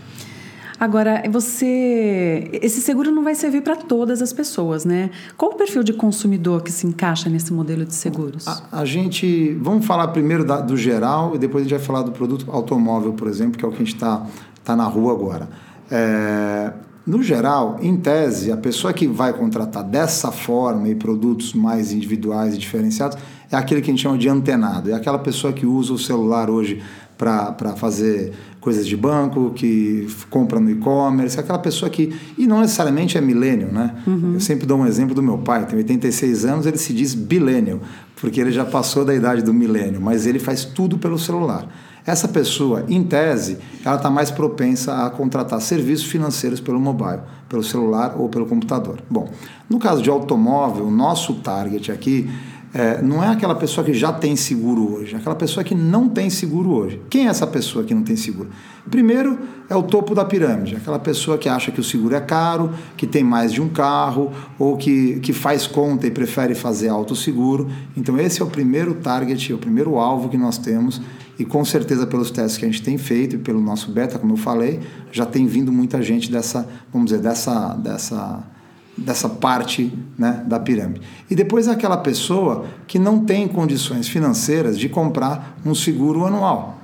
Agora, 0.80 1.24
você. 1.32 2.50
Esse 2.54 2.82
seguro 2.82 3.12
não 3.12 3.24
vai 3.24 3.34
servir 3.34 3.62
para 3.62 3.76
todas 3.76 4.22
as 4.22 4.32
pessoas, 4.32 4.86
né? 4.86 5.10
Qual 5.36 5.52
o 5.52 5.56
perfil 5.56 5.84
de 5.84 5.94
consumidor 5.94 6.62
que 6.62 6.72
se 6.72 6.86
encaixa 6.86 7.30
nesse 7.30 7.52
modelo 7.52 7.84
de 7.84 7.96
seguros? 7.96 8.48
A, 8.48 8.82
a 8.82 8.86
gente. 8.86 9.54
Vamos 9.62 9.86
falar 9.86 10.10
primeiro 10.10 10.46
da, 10.46 10.62
do 10.62 10.78
geral 10.78 11.36
e 11.36 11.40
depois 11.40 11.66
a 11.66 11.68
gente 11.68 11.78
vai 11.78 11.86
falar 11.86 12.04
do 12.04 12.12
produto 12.12 12.46
automóvel, 12.52 13.14
por 13.14 13.28
exemplo, 13.28 13.58
que 13.58 13.66
é 13.66 13.68
o 13.68 13.72
que 13.72 13.78
a 13.78 13.86
gente 13.86 13.96
está 13.96 14.26
tá 14.64 14.76
na 14.76 14.86
rua 14.86 15.14
agora. 15.14 15.50
É, 15.90 16.74
no 17.08 17.24
geral, 17.24 17.78
em 17.82 17.96
tese, 17.96 18.52
a 18.52 18.58
pessoa 18.58 18.92
que 18.92 19.08
vai 19.08 19.32
contratar 19.32 19.84
dessa 19.84 20.30
forma 20.32 20.90
e 20.90 20.96
produtos 20.96 21.54
mais 21.54 21.94
individuais 21.94 22.54
e 22.54 22.58
diferenciados 22.58 23.18
é 23.50 23.56
aquele 23.56 23.82
que 23.82 23.90
a 23.90 23.94
gente 23.94 24.04
chama 24.04 24.18
de 24.18 24.28
antenado. 24.28 24.92
É 24.92 24.94
aquela 24.94 25.18
pessoa 25.18 25.54
que 25.54 25.66
usa 25.66 25.94
o 25.94 25.98
celular 25.98 26.50
hoje 26.50 26.84
para 27.18 27.76
fazer 27.76 28.34
coisas 28.62 28.86
de 28.86 28.96
banco, 28.96 29.52
que 29.52 30.08
compra 30.30 30.60
no 30.60 30.70
e-commerce, 30.70 31.40
aquela 31.40 31.60
pessoa 31.60 31.90
que. 31.90 32.16
E 32.38 32.46
não 32.46 32.62
necessariamente 32.62 33.18
é 33.18 33.22
milênio, 33.22 33.72
né? 33.72 33.96
Uhum. 34.06 34.34
Eu 34.36 34.40
sempre 34.40 34.66
dou 34.66 34.80
um 34.80 34.86
exemplo 34.86 35.16
do 35.16 35.24
meu 35.24 35.38
pai, 35.38 35.66
tem 35.66 35.78
86 35.78 36.46
anos, 36.46 36.66
ele 36.66 36.78
se 36.78 36.94
diz 36.94 37.14
bilênio, 37.14 37.82
porque 38.20 38.40
ele 38.40 38.52
já 38.52 38.66
passou 38.66 39.04
da 39.04 39.16
idade 39.16 39.42
do 39.42 39.54
milênio, 39.54 40.00
mas 40.02 40.28
ele 40.28 40.40
faz 40.40 40.66
tudo 40.66 40.98
pelo 40.98 41.18
celular. 41.18 41.68
Essa 42.06 42.28
pessoa, 42.28 42.86
em 42.88 43.04
tese, 43.04 43.58
ela 43.84 43.98
está 43.98 44.10
mais 44.10 44.32
propensa 44.32 45.06
a 45.06 45.10
contratar 45.10 45.60
serviços 45.60 46.06
financeiros 46.06 46.62
pelo 46.62 46.80
mobile, 46.80 47.20
pelo 47.50 47.62
celular 47.62 48.16
ou 48.18 48.30
pelo 48.30 48.46
computador. 48.46 49.00
Bom, 49.10 49.30
no 49.70 49.78
caso 49.78 50.02
de 50.02 50.10
automóvel, 50.10 50.86
o 50.86 50.92
nosso 50.92 51.34
target 51.36 51.92
aqui 51.92 52.30
é, 52.74 53.02
não 53.02 53.24
é 53.24 53.30
aquela 53.30 53.56
pessoa 53.56 53.86
que 53.86 53.94
já 53.94 54.12
tem 54.12 54.36
seguro 54.36 54.96
hoje, 54.96 55.16
é 55.16 55.18
aquela 55.18 55.36
pessoa 55.36 55.64
que 55.64 55.74
não 55.74 56.10
tem 56.10 56.30
seguro 56.30 56.72
hoje. 56.72 57.02
Quem 57.10 57.28
é 57.28 57.30
essa 57.30 57.48
pessoa 57.48 57.84
que 57.84 57.94
não 57.94 58.04
tem 58.04 58.16
seguro? 58.16 58.50
Primeiro 58.90 59.38
é 59.70 59.76
o 59.76 59.84
topo 59.84 60.14
da 60.14 60.24
pirâmide, 60.24 60.76
aquela 60.76 61.00
pessoa 61.00 61.38
que 61.38 61.50
acha 61.50 61.72
que 61.72 61.80
o 61.80 61.84
seguro 61.84 62.16
é 62.16 62.22
caro, 62.22 62.72
que 62.96 63.08
tem 63.08 63.24
mais 63.24 63.52
de 63.52 63.62
um 63.62 63.70
carro, 63.70 64.32
ou 64.58 64.78
que, 64.78 65.20
que 65.20 65.34
faz 65.34 65.68
conta 65.68 66.08
e 66.08 66.12
prefere 66.12 66.56
fazer 66.56 66.90
autosseguro. 66.90 67.68
Então, 67.96 68.18
esse 68.20 68.42
é 68.42 68.46
o 68.46 68.48
primeiro 68.48 68.96
target, 68.96 69.52
é 69.52 69.56
o 69.56 69.58
primeiro 69.58 69.98
alvo 69.98 70.30
que 70.30 70.38
nós 70.38 70.58
temos, 70.58 71.02
e 71.40 71.46
com 71.46 71.64
certeza 71.64 72.08
pelos 72.08 72.32
testes 72.32 72.58
que 72.58 72.66
a 72.66 72.68
gente 72.68 72.82
tem 72.82 72.98
feito 72.98 73.36
e 73.36 73.40
pelo 73.40 73.62
nosso 73.62 73.92
beta, 73.92 74.18
como 74.18 74.34
eu 74.34 74.38
falei, 74.38 74.80
já 75.12 75.26
tem 75.26 75.46
vindo 75.46 75.72
muita 75.72 76.02
gente 76.02 76.32
dessa, 76.32 76.68
vamos 76.92 77.12
dizer, 77.12 77.22
dessa. 77.22 77.76
dessa 77.76 78.57
dessa 78.98 79.30
parte 79.30 79.94
né, 80.18 80.44
da 80.48 80.60
pirâmide. 80.60 81.02
E 81.30 81.36
depois 81.36 81.68
é 81.68 81.72
aquela 81.72 81.98
pessoa 81.98 82.66
que 82.88 82.98
não 82.98 83.24
tem 83.24 83.48
condições 83.48 84.08
financeiras 84.08 84.78
de 84.78 84.90
comprar 84.90 85.58
um 85.66 85.76
seguro 85.76 86.26
anual, 86.26 86.78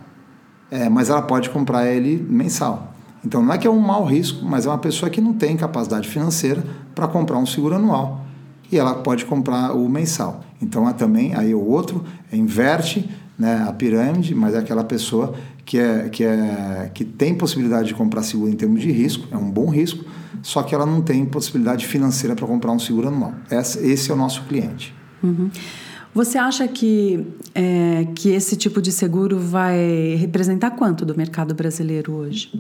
é, 0.70 0.88
mas 0.90 1.10
ela 1.10 1.22
pode 1.22 1.50
comprar 1.50 1.88
ele 1.88 2.24
mensal. 2.30 2.94
Então 3.26 3.42
não 3.42 3.54
é 3.54 3.58
que 3.58 3.66
é 3.66 3.70
um 3.70 3.80
mau 3.80 4.06
risco, 4.06 4.46
mas 4.46 4.66
é 4.66 4.70
uma 4.70 4.78
pessoa 4.78 5.10
que 5.10 5.22
não 5.22 5.34
tem 5.34 5.56
capacidade 5.56 6.08
financeira 6.08 6.64
para 6.94 7.08
comprar 7.08 7.38
um 7.38 7.46
seguro 7.46 7.76
anual 7.76 8.24
e 8.74 8.78
ela 8.78 8.96
pode 8.96 9.26
comprar 9.26 9.74
o 9.74 9.88
mensal. 9.88 10.44
Então 10.62 10.90
é 10.90 10.94
também 10.94 11.36
aí 11.36 11.54
o 11.54 11.64
outro 11.64 12.04
inverte 12.32 13.08
né, 13.38 13.66
a 13.68 13.72
pirâmide, 13.72 14.34
mas 14.34 14.56
é 14.56 14.58
aquela 14.58 14.84
pessoa 14.84 15.34
que, 15.66 15.78
é, 15.78 16.10
que, 16.10 16.24
é, 16.24 16.90
que 16.94 17.06
tem 17.06 17.36
possibilidade 17.36 17.88
de 17.88 17.94
comprar 17.94 18.24
seguro 18.24 18.52
em 18.52 18.56
termos 18.56 18.82
de 18.82 18.92
risco, 18.92 19.28
é 19.32 19.38
um 19.38 19.50
bom 19.50 19.70
risco, 19.70 20.04
só 20.42 20.64
que 20.64 20.74
ela 20.74 20.86
não 20.86 21.02
tem 21.02 21.26
possibilidade 21.26 21.86
financeira 21.86 22.36
para 22.36 22.48
comprar 22.48 22.72
um 22.72 22.80
seguro 22.80 23.08
anual. 23.08 23.34
Esse 23.50 24.12
é 24.12 24.14
o 24.14 24.18
nosso 24.18 24.44
cliente. 24.44 24.94
Uhum. 25.22 25.50
Você 26.14 26.38
acha 26.38 26.68
que, 26.68 27.26
é, 27.56 28.08
que 28.14 28.30
esse 28.30 28.56
tipo 28.56 28.82
de 28.82 28.92
seguro 28.92 29.40
vai 29.40 30.16
representar 30.20 30.72
quanto 30.72 31.06
do 31.06 31.18
mercado 31.18 31.56
brasileiro 31.56 32.14
hoje? 32.14 32.52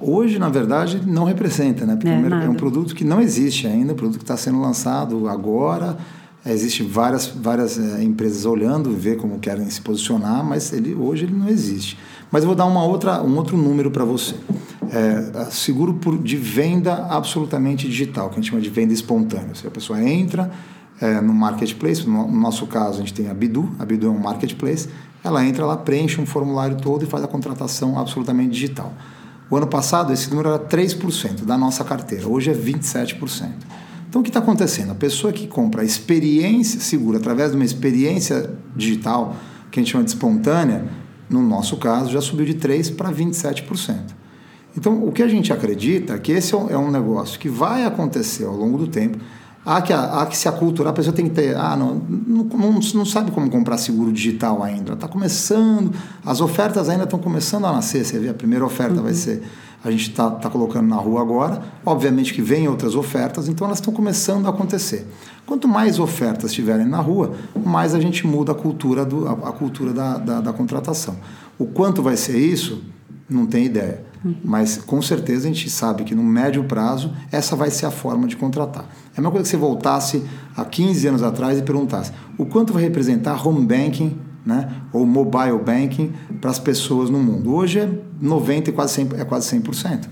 Hoje, 0.00 0.38
na 0.38 0.48
verdade, 0.48 1.00
não 1.06 1.24
representa, 1.24 1.86
né? 1.86 1.96
Porque 1.96 2.08
é, 2.08 2.44
é 2.44 2.48
um 2.48 2.54
produto 2.54 2.94
que 2.94 3.04
não 3.04 3.20
existe 3.20 3.66
ainda, 3.66 3.92
um 3.92 3.96
produto 3.96 4.18
que 4.18 4.24
está 4.24 4.36
sendo 4.36 4.60
lançado 4.60 5.28
agora. 5.28 5.96
Existem 6.44 6.86
várias, 6.86 7.26
várias 7.26 7.78
é, 7.78 8.02
empresas 8.02 8.46
olhando, 8.46 8.90
ver 8.92 9.16
como 9.16 9.38
querem 9.38 9.68
se 9.68 9.80
posicionar, 9.80 10.42
mas 10.44 10.72
ele, 10.72 10.94
hoje 10.94 11.24
ele 11.24 11.34
não 11.34 11.48
existe. 11.48 11.98
Mas 12.30 12.42
eu 12.42 12.46
vou 12.46 12.56
dar 12.56 12.64
uma 12.64 12.84
outra, 12.84 13.22
um 13.22 13.36
outro 13.36 13.56
número 13.56 13.90
para 13.90 14.04
você. 14.04 14.34
É, 14.92 15.50
seguro 15.50 15.94
por, 15.94 16.18
de 16.18 16.36
venda 16.36 17.06
absolutamente 17.08 17.86
digital, 17.86 18.28
que 18.28 18.34
a 18.34 18.36
gente 18.40 18.50
chama 18.50 18.60
de 18.60 18.68
venda 18.68 18.92
espontânea. 18.92 19.54
Se 19.54 19.64
a 19.66 19.70
pessoa 19.70 20.02
entra 20.02 20.50
é, 21.00 21.20
no 21.20 21.32
marketplace, 21.32 22.04
no, 22.06 22.26
no, 22.26 22.40
nosso 22.40 22.66
caso 22.66 22.96
a 22.96 23.00
gente 23.00 23.14
tem 23.14 23.28
a 23.28 23.34
Bidu, 23.34 23.70
a 23.78 23.84
Bidu 23.84 24.08
é 24.08 24.10
um 24.10 24.18
marketplace, 24.18 24.88
ela 25.22 25.44
entra, 25.44 25.62
ela 25.62 25.76
preenche 25.76 26.20
um 26.20 26.26
formulário 26.26 26.76
todo 26.76 27.04
e 27.04 27.06
faz 27.06 27.22
a 27.22 27.28
contratação 27.28 27.98
absolutamente 27.98 28.50
digital. 28.50 28.92
O 29.48 29.56
ano 29.56 29.66
passado 29.66 30.12
esse 30.12 30.28
número 30.28 30.48
era 30.48 30.58
3% 30.58 31.44
da 31.44 31.56
nossa 31.56 31.84
carteira, 31.84 32.28
hoje 32.28 32.50
é 32.50 32.54
27%. 32.54 33.48
Então 34.08 34.20
o 34.20 34.24
que 34.24 34.30
está 34.30 34.40
acontecendo? 34.40 34.90
A 34.90 34.94
pessoa 34.94 35.32
que 35.32 35.46
compra 35.46 35.82
a 35.82 35.84
experiência 35.84 36.80
segura 36.80 37.18
através 37.18 37.50
de 37.50 37.56
uma 37.56 37.64
experiência 37.64 38.50
digital, 38.74 39.36
que 39.70 39.78
a 39.78 39.82
gente 39.82 39.92
chama 39.92 40.02
de 40.02 40.10
espontânea, 40.10 40.84
no 41.28 41.42
nosso 41.42 41.76
caso 41.76 42.10
já 42.10 42.20
subiu 42.20 42.44
de 42.44 42.54
3% 42.54 42.96
para 42.96 43.12
27%. 43.12 44.19
Então 44.76 45.04
o 45.04 45.12
que 45.12 45.22
a 45.22 45.28
gente 45.28 45.52
acredita 45.52 46.14
é 46.14 46.18
que 46.18 46.32
esse 46.32 46.54
é 46.54 46.78
um 46.78 46.90
negócio 46.90 47.38
que 47.38 47.48
vai 47.48 47.84
acontecer 47.84 48.44
ao 48.44 48.54
longo 48.54 48.78
do 48.78 48.86
tempo 48.86 49.18
Há 49.64 49.82
que, 49.82 49.92
há 49.92 50.24
que 50.24 50.36
se 50.36 50.48
aculturar, 50.48 50.90
a 50.90 50.96
pessoa 50.96 51.14
tem 51.14 51.28
que 51.28 51.34
ter. 51.34 51.54
Ah, 51.54 51.76
não, 51.76 51.94
não, 51.94 52.44
não, 52.44 52.72
não 52.72 53.04
sabe 53.04 53.30
como 53.30 53.50
comprar 53.50 53.76
seguro 53.76 54.10
digital 54.10 54.62
ainda. 54.62 54.94
Está 54.94 55.06
começando, 55.06 55.92
as 56.24 56.40
ofertas 56.40 56.88
ainda 56.88 57.04
estão 57.04 57.18
começando 57.18 57.66
a 57.66 57.72
nascer. 57.72 58.04
Você 58.04 58.18
vê, 58.18 58.30
a 58.30 58.34
primeira 58.34 58.64
oferta 58.64 58.96
uhum. 58.96 59.02
vai 59.02 59.12
ser. 59.12 59.42
A 59.84 59.90
gente 59.90 60.10
está 60.10 60.30
tá 60.30 60.48
colocando 60.48 60.88
na 60.88 60.96
rua 60.96 61.20
agora. 61.20 61.62
Obviamente 61.84 62.32
que 62.32 62.40
vem 62.40 62.68
outras 62.68 62.94
ofertas, 62.94 63.48
então 63.48 63.66
elas 63.66 63.78
estão 63.78 63.92
começando 63.92 64.46
a 64.46 64.48
acontecer. 64.48 65.06
Quanto 65.44 65.68
mais 65.68 65.98
ofertas 65.98 66.50
estiverem 66.50 66.86
na 66.86 66.98
rua, 66.98 67.32
mais 67.62 67.94
a 67.94 68.00
gente 68.00 68.26
muda 68.26 68.52
a 68.52 68.54
cultura, 68.54 69.04
do, 69.04 69.28
a, 69.28 69.32
a 69.32 69.52
cultura 69.52 69.92
da, 69.92 70.16
da, 70.16 70.40
da 70.40 70.52
contratação. 70.54 71.16
O 71.58 71.66
quanto 71.66 72.02
vai 72.02 72.16
ser 72.16 72.38
isso, 72.38 72.82
não 73.28 73.46
tem 73.46 73.66
ideia. 73.66 74.09
Mas 74.44 74.76
com 74.76 75.00
certeza 75.00 75.48
a 75.48 75.52
gente 75.52 75.70
sabe 75.70 76.04
que 76.04 76.14
no 76.14 76.22
médio 76.22 76.64
prazo 76.64 77.12
essa 77.32 77.56
vai 77.56 77.70
ser 77.70 77.86
a 77.86 77.90
forma 77.90 78.26
de 78.26 78.36
contratar. 78.36 78.84
É 79.14 79.18
a 79.18 79.20
mesma 79.20 79.30
coisa 79.30 79.44
que 79.44 79.50
você 79.50 79.56
voltasse 79.56 80.22
há 80.56 80.64
15 80.64 81.08
anos 81.08 81.22
atrás 81.22 81.58
e 81.58 81.62
perguntasse 81.62 82.12
o 82.36 82.44
quanto 82.44 82.72
vai 82.72 82.82
representar 82.82 83.46
home 83.46 83.66
banking 83.66 84.16
né, 84.44 84.70
ou 84.92 85.06
mobile 85.06 85.58
banking 85.64 86.12
para 86.40 86.50
as 86.50 86.58
pessoas 86.58 87.10
no 87.10 87.18
mundo. 87.18 87.54
Hoje 87.54 87.80
é 87.80 87.90
90% 88.22 88.68
e 88.68 88.72
quase 88.72 89.04
100%. 89.04 89.18
É 89.18 89.24
quase 89.24 89.56
100%. 89.56 90.08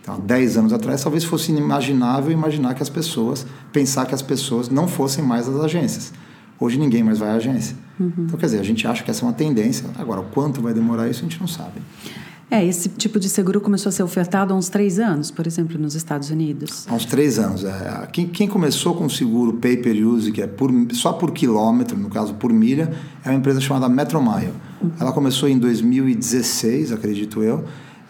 Então, 0.00 0.14
há 0.14 0.18
10 0.18 0.56
anos 0.56 0.72
atrás 0.72 1.02
talvez 1.02 1.24
fosse 1.24 1.50
inimaginável 1.50 2.30
imaginar 2.30 2.74
que 2.74 2.82
as 2.82 2.88
pessoas, 2.88 3.46
pensar 3.72 4.06
que 4.06 4.14
as 4.14 4.22
pessoas 4.22 4.68
não 4.68 4.86
fossem 4.86 5.24
mais 5.24 5.48
as 5.48 5.56
agências. 5.56 6.12
Hoje 6.58 6.78
ninguém 6.78 7.02
mais 7.02 7.18
vai 7.18 7.30
à 7.30 7.34
agência. 7.34 7.76
Uhum. 7.98 8.12
Então, 8.18 8.38
quer 8.38 8.46
dizer, 8.46 8.60
a 8.60 8.62
gente 8.62 8.86
acha 8.86 9.02
que 9.02 9.10
essa 9.10 9.24
é 9.24 9.28
uma 9.28 9.34
tendência. 9.34 9.88
Agora, 9.98 10.20
o 10.20 10.24
quanto 10.24 10.62
vai 10.62 10.72
demorar 10.72 11.08
isso, 11.08 11.20
a 11.20 11.22
gente 11.24 11.40
não 11.40 11.48
sabe. 11.48 11.82
É, 12.48 12.64
esse 12.64 12.88
tipo 12.90 13.18
de 13.18 13.28
seguro 13.28 13.60
começou 13.60 13.90
a 13.90 13.92
ser 13.92 14.04
ofertado 14.04 14.54
há 14.54 14.56
uns 14.56 14.68
três 14.68 15.00
anos, 15.00 15.32
por 15.32 15.46
exemplo, 15.46 15.78
nos 15.78 15.96
Estados 15.96 16.30
Unidos. 16.30 16.86
Há 16.88 16.94
uns 16.94 17.04
três 17.04 17.40
anos. 17.40 17.64
É. 17.64 18.08
Quem, 18.12 18.28
quem 18.28 18.46
começou 18.46 18.94
com 18.94 19.06
o 19.06 19.10
seguro 19.10 19.54
pay 19.54 19.76
per 19.76 19.96
use, 19.96 20.30
que 20.30 20.40
é 20.40 20.46
por, 20.46 20.70
só 20.92 21.12
por 21.12 21.32
quilômetro, 21.32 21.98
no 21.98 22.08
caso 22.08 22.34
por 22.34 22.52
milha, 22.52 22.92
é 23.24 23.30
uma 23.30 23.38
empresa 23.38 23.60
chamada 23.60 23.88
Metromile. 23.88 24.52
Uhum. 24.80 24.90
Ela 25.00 25.12
começou 25.12 25.48
em 25.48 25.58
2016, 25.58 26.92
acredito 26.92 27.42
eu, 27.42 27.64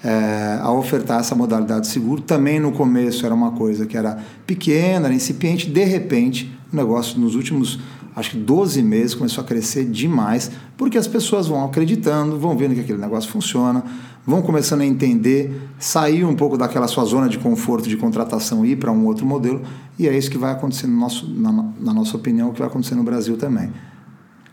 é, 0.05 0.59
a 0.61 0.71
ofertar 0.71 1.21
essa 1.21 1.35
modalidade 1.35 1.83
de 1.83 1.87
seguro. 1.89 2.21
Também 2.21 2.61
no 2.61 2.73
começo 2.73 3.25
era 3.25 3.35
uma 3.35 3.53
coisa 3.53 3.87
que 3.87 3.97
era 3.97 4.19
pequena, 4.47 5.07
era 5.07 5.15
incipiente. 5.15 5.71
De 5.71 5.85
repente, 5.85 6.55
o 6.71 6.77
negócio 6.77 7.19
nos 7.19 7.35
últimos 7.35 7.81
acho 8.15 8.31
que 8.31 8.39
12 8.39 8.83
meses 8.83 9.15
começou 9.15 9.45
a 9.45 9.47
crescer 9.47 9.85
demais, 9.85 10.51
porque 10.75 10.97
as 10.97 11.07
pessoas 11.07 11.49
vão 11.49 11.63
acreditando, 11.67 12.39
vão 12.39 12.57
vendo 12.57 12.75
que 12.75 12.81
aquele 12.81 12.99
negócio 12.99 13.31
funciona, 13.31 13.85
vão 14.27 14.43
começando 14.43 14.81
a 14.81 14.85
entender, 14.85 15.71
sair 15.79 16.25
um 16.25 16.35
pouco 16.35 16.59
daquela 16.59 16.89
sua 16.89 17.05
zona 17.05 17.29
de 17.29 17.39
conforto 17.39 17.89
de 17.89 17.97
contratação 17.97 18.67
e 18.67 18.73
ir 18.73 18.77
para 18.77 18.91
um 18.91 19.07
outro 19.07 19.25
modelo, 19.25 19.63
e 19.99 20.09
é 20.09 20.17
isso 20.17 20.31
que 20.31 20.37
vai 20.37 20.53
acontecer, 20.53 20.87
no 20.87 20.99
nosso, 20.99 21.31
na, 21.31 21.53
na 21.53 21.95
nossa 21.95 22.17
opinião, 22.17 22.53
que 22.53 22.59
vai 22.59 22.69
acontecer 22.69 22.95
no 22.97 23.05
Brasil 23.05 23.37
também. 23.37 23.71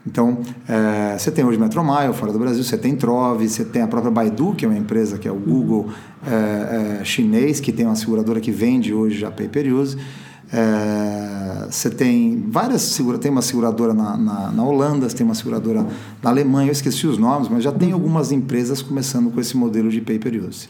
Então, 0.06 0.40
é, 0.68 1.18
você 1.18 1.32
tem 1.32 1.46
hoje 1.46 1.58
Metromile 1.58 2.14
fora 2.14 2.32
do 2.34 2.38
Brasil, 2.38 2.62
você 2.62 2.78
tem 2.78 2.96
Trove, 2.96 3.48
você 3.48 3.64
tem 3.64 3.82
a 3.82 3.88
própria 3.88 4.12
Baidu, 4.12 4.54
que 4.54 4.66
é 4.66 4.68
uma 4.68 4.78
empresa 4.78 5.18
que 5.18 5.28
é 5.28 5.32
o 5.32 5.40
Google 5.40 5.90
é, 6.28 7.00
é, 7.00 7.06
chinês, 7.06 7.62
que 7.62 7.72
tem 7.72 7.86
uma 7.86 7.96
seguradora 7.96 8.42
que 8.42 8.52
vende 8.52 8.94
hoje 8.94 9.18
já 9.18 9.32
pay 9.32 9.48
per 9.48 9.74
use. 9.74 9.98
É, 10.56 11.66
você 11.68 11.90
tem 11.90 12.46
várias 12.48 12.84
segura, 12.84 13.18
tem 13.18 13.32
uma 13.32 13.42
seguradora 13.42 13.92
na, 13.92 14.16
na, 14.16 14.52
na, 14.52 14.64
Holanda, 14.64 15.10
você 15.10 15.18
tem 15.18 15.26
uma 15.26 15.34
seguradora 15.34 15.84
na 16.22 16.30
Alemanha, 16.30 16.68
eu 16.68 16.72
esqueci 16.72 17.08
os 17.08 17.18
nomes, 17.18 17.50
mas 17.50 17.64
já 17.64 17.72
tem 17.72 17.88
uhum. 17.88 17.96
algumas 17.96 18.32
empresas 18.32 18.80
começando 18.80 19.32
com 19.32 19.42
esse 19.42 19.58
modelo 19.58 19.90
de 19.90 20.00
pay 20.00 20.20
per 20.20 20.36
use. 20.36 20.70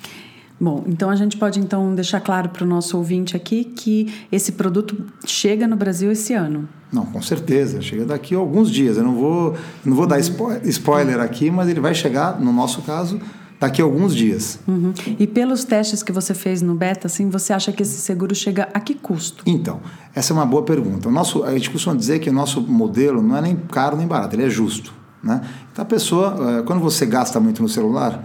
Bom, 0.58 0.86
então 0.88 1.10
a 1.10 1.16
gente 1.18 1.36
pode 1.36 1.60
então 1.60 1.94
deixar 1.94 2.22
claro 2.22 2.48
para 2.48 2.64
o 2.64 2.68
nosso 2.68 2.96
ouvinte 2.96 3.36
aqui 3.36 3.66
que 3.66 4.14
esse 4.32 4.54
produto 4.54 4.96
chega 5.26 5.68
no 5.68 5.76
Brasil 5.76 6.10
esse 6.10 6.34
ano. 6.34 6.70
Não, 6.90 7.06
com 7.06 7.22
certeza, 7.22 7.82
chega 7.82 8.06
daqui 8.06 8.34
a 8.34 8.38
alguns 8.38 8.72
dias. 8.72 8.96
Eu 8.96 9.04
não 9.04 9.16
vou, 9.16 9.58
não 9.84 9.98
vou 9.98 10.08
dar 10.08 10.18
uhum. 10.18 10.62
spoiler 10.64 11.20
aqui, 11.20 11.52
mas 11.52 11.68
ele 11.68 11.82
vai 11.82 11.94
chegar, 11.94 12.40
no 12.40 12.54
nosso 12.54 12.82
caso, 12.84 13.20
daqui 13.64 13.82
a 13.82 13.86
alguns 13.86 14.14
dias. 14.14 14.60
Uhum. 14.68 14.94
E 15.18 15.26
pelos 15.26 15.64
testes 15.64 16.04
que 16.04 16.12
você 16.12 16.34
fez 16.34 16.62
no 16.62 16.76
beta, 16.76 17.08
assim, 17.08 17.30
você 17.30 17.54
acha 17.54 17.72
que 17.72 17.82
esse 17.82 17.98
seguro 18.02 18.36
chega 18.36 18.68
a 18.74 18.80
que 18.80 18.94
custo? 18.94 19.42
Então, 19.46 19.80
essa 20.14 20.34
é 20.34 20.36
uma 20.36 20.46
boa 20.46 20.64
pergunta. 20.64 21.08
O 21.08 21.12
nosso, 21.12 21.46
a 21.46 21.54
gente 21.54 21.70
costuma 21.70 21.96
dizer 21.96 22.20
que 22.20 22.30
o 22.30 22.34
nosso 22.34 22.60
modelo 22.60 23.22
não 23.22 23.38
é 23.38 23.42
nem 23.42 23.56
caro 23.56 23.96
nem 23.96 24.06
barato, 24.06 24.36
ele 24.36 24.44
é 24.44 24.50
justo. 24.50 24.94
Né? 25.24 25.40
Então 25.72 25.82
a 25.82 25.86
pessoa, 25.86 26.60
eh, 26.60 26.64
quando 26.64 26.82
você 26.82 27.06
gasta 27.06 27.40
muito 27.40 27.64
no 27.64 27.70
celular, 27.70 28.22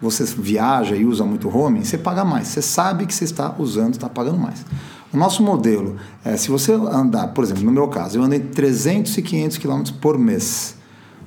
você 0.00 0.24
viaja 0.24 0.94
e 0.94 1.06
usa 1.06 1.24
muito 1.24 1.48
roaming, 1.48 1.84
você 1.84 1.96
paga 1.96 2.22
mais. 2.22 2.48
Você 2.48 2.60
sabe 2.60 3.06
que 3.06 3.14
você 3.14 3.24
está 3.24 3.54
usando, 3.58 3.94
está 3.94 4.10
pagando 4.10 4.36
mais. 4.36 4.62
O 5.10 5.16
nosso 5.16 5.42
modelo, 5.42 5.96
é, 6.22 6.36
se 6.36 6.50
você 6.50 6.72
andar, 6.72 7.28
por 7.28 7.44
exemplo, 7.44 7.64
no 7.64 7.72
meu 7.72 7.88
caso, 7.88 8.18
eu 8.18 8.22
ando 8.22 8.34
em 8.34 8.40
300 8.40 9.16
e 9.16 9.22
500 9.22 9.56
quilômetros 9.56 9.96
por 9.96 10.18
mês. 10.18 10.76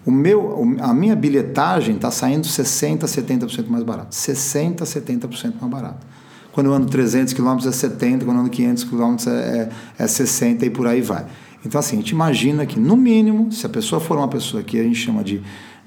O 0.05 0.11
meu, 0.11 0.77
a 0.81 0.93
minha 0.93 1.15
bilhetagem 1.15 1.95
está 1.95 2.11
saindo 2.11 2.47
60%, 2.47 2.99
70% 2.99 3.67
mais 3.67 3.83
barato. 3.83 4.15
60%, 4.15 4.83
70% 4.83 5.53
mais 5.59 5.71
barato. 5.71 6.05
Quando 6.51 6.67
eu 6.67 6.73
ando 6.73 6.87
300 6.87 7.33
km 7.33 7.57
é 7.67 7.71
70, 7.71 8.23
quando 8.23 8.37
eu 8.37 8.41
ando 8.41 8.49
500 8.49 8.83
km 8.85 9.15
é, 9.27 9.69
é, 9.99 10.03
é 10.03 10.07
60 10.07 10.65
e 10.65 10.69
por 10.69 10.87
aí 10.87 11.01
vai. 11.01 11.25
Então, 11.65 11.79
assim, 11.79 11.97
a 11.97 11.99
gente 11.99 12.11
imagina 12.11 12.65
que, 12.65 12.79
no 12.79 12.95
mínimo, 12.95 13.51
se 13.51 13.65
a 13.65 13.69
pessoa 13.69 13.99
for 13.99 14.17
uma 14.17 14.27
pessoa 14.27 14.61
que 14.61 14.79
a 14.79 14.83
gente 14.83 14.95
chama 14.95 15.23
de, 15.23 15.41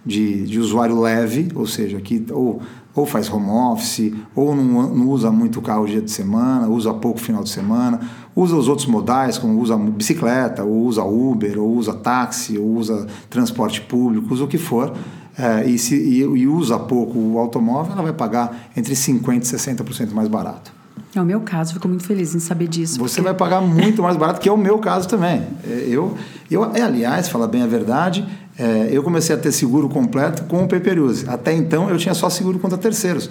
de, 0.08 0.44
de 0.44 0.58
usuário 0.58 0.98
leve, 0.98 1.48
ou 1.54 1.66
seja, 1.66 2.00
que 2.00 2.24
ou 2.32 2.62
ou 2.94 3.06
faz 3.06 3.30
home 3.30 3.48
office, 3.48 4.12
ou 4.34 4.56
não, 4.56 4.92
não 4.92 5.08
usa 5.08 5.30
muito 5.30 5.62
carro 5.62 5.86
dia 5.86 6.00
de 6.00 6.10
semana, 6.10 6.66
usa 6.66 6.92
pouco 6.92 7.20
final 7.20 7.44
de 7.44 7.50
semana, 7.50 8.00
usa 8.34 8.56
os 8.56 8.66
outros 8.66 8.88
modais, 8.88 9.38
como 9.38 9.60
usa 9.60 9.76
bicicleta, 9.76 10.64
ou 10.64 10.84
usa 10.84 11.04
Uber, 11.04 11.60
ou 11.60 11.76
usa 11.76 11.94
táxi, 11.94 12.58
ou 12.58 12.66
usa 12.74 13.06
transporte 13.30 13.82
público, 13.82 14.34
usa 14.34 14.42
o 14.42 14.48
que 14.48 14.58
for, 14.58 14.92
é, 15.38 15.64
e, 15.64 15.78
se, 15.78 15.94
e, 15.94 16.22
e 16.22 16.48
usa 16.48 16.76
pouco 16.76 17.16
o 17.16 17.38
automóvel, 17.38 17.92
ela 17.92 18.02
vai 18.02 18.12
pagar 18.12 18.68
entre 18.76 18.94
50% 18.94 19.36
e 19.36 19.56
60% 19.56 20.12
mais 20.12 20.26
barato. 20.26 20.77
É 21.18 21.22
o 21.22 21.24
meu 21.24 21.40
caso, 21.40 21.74
fico 21.74 21.88
muito 21.88 22.04
feliz 22.04 22.34
em 22.34 22.38
saber 22.38 22.68
disso. 22.68 22.98
Você 22.98 23.16
porque... 23.16 23.22
vai 23.22 23.34
pagar 23.34 23.60
muito 23.60 24.02
mais 24.02 24.16
barato, 24.16 24.40
que 24.40 24.48
é 24.48 24.52
o 24.52 24.56
meu 24.56 24.78
caso 24.78 25.08
também. 25.08 25.42
É, 25.64 25.86
eu, 25.88 26.16
eu 26.50 26.62
aliás, 26.62 27.28
fala 27.28 27.48
bem 27.48 27.62
a 27.62 27.66
verdade, 27.66 28.24
é, 28.56 28.88
eu 28.92 29.02
comecei 29.02 29.34
a 29.34 29.38
ter 29.38 29.50
seguro 29.50 29.88
completo 29.88 30.44
com 30.44 30.62
o 30.62 30.68
Peperiuse. 30.68 31.28
Até 31.28 31.52
então 31.52 31.90
eu 31.90 31.98
tinha 31.98 32.14
só 32.14 32.30
seguro 32.30 32.58
contra 32.58 32.78
terceiros. 32.78 33.28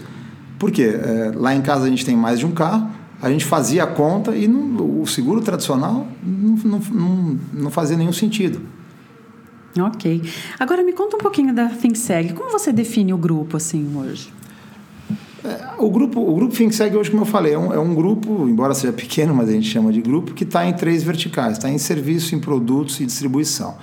Por 0.59 0.69
quê? 0.69 0.99
É, 1.01 1.31
lá 1.33 1.55
em 1.55 1.61
casa 1.61 1.85
a 1.85 1.89
gente 1.89 2.05
tem 2.05 2.15
mais 2.15 2.39
de 2.39 2.45
um 2.45 2.51
carro, 2.51 2.89
a 3.21 3.29
gente 3.29 3.45
fazia 3.45 3.83
a 3.83 3.87
conta 3.87 4.35
e 4.35 4.47
não, 4.47 5.01
o 5.01 5.07
seguro 5.07 5.41
tradicional 5.41 6.07
não, 6.21 6.81
não, 6.91 7.39
não, 7.53 7.71
fazia 7.71 7.95
nenhum 7.95 8.13
sentido. 8.13 8.59
Ok. 9.79 10.23
Agora 10.59 10.83
me 10.83 10.91
conta 10.91 11.15
um 11.15 11.19
pouquinho 11.19 11.53
da 11.53 11.69
ThinkSeg. 11.69 12.33
Como 12.33 12.51
você 12.51 12.73
define 12.73 13.13
o 13.13 13.17
grupo 13.17 13.57
assim 13.57 13.95
hoje? 13.95 14.33
É, 15.43 15.69
o 15.77 15.89
grupo, 15.89 16.19
o 16.19 16.35
grupo 16.35 16.53
ThinkSeg 16.53 16.95
hoje, 16.95 17.09
como 17.11 17.23
eu 17.23 17.27
falei, 17.27 17.53
é 17.53 17.57
um, 17.57 17.73
é 17.73 17.79
um 17.79 17.93
grupo, 17.93 18.47
embora 18.47 18.73
seja 18.73 18.93
pequeno, 18.93 19.33
mas 19.33 19.49
a 19.49 19.51
gente 19.51 19.67
chama 19.69 19.91
de 19.91 20.01
grupo, 20.01 20.33
que 20.33 20.43
está 20.43 20.65
em 20.65 20.73
três 20.73 21.03
verticais. 21.03 21.53
Está 21.53 21.69
em 21.69 21.77
serviço, 21.77 22.35
em 22.35 22.39
produtos 22.39 22.99
e 22.99 23.05
distribuição. 23.05 23.75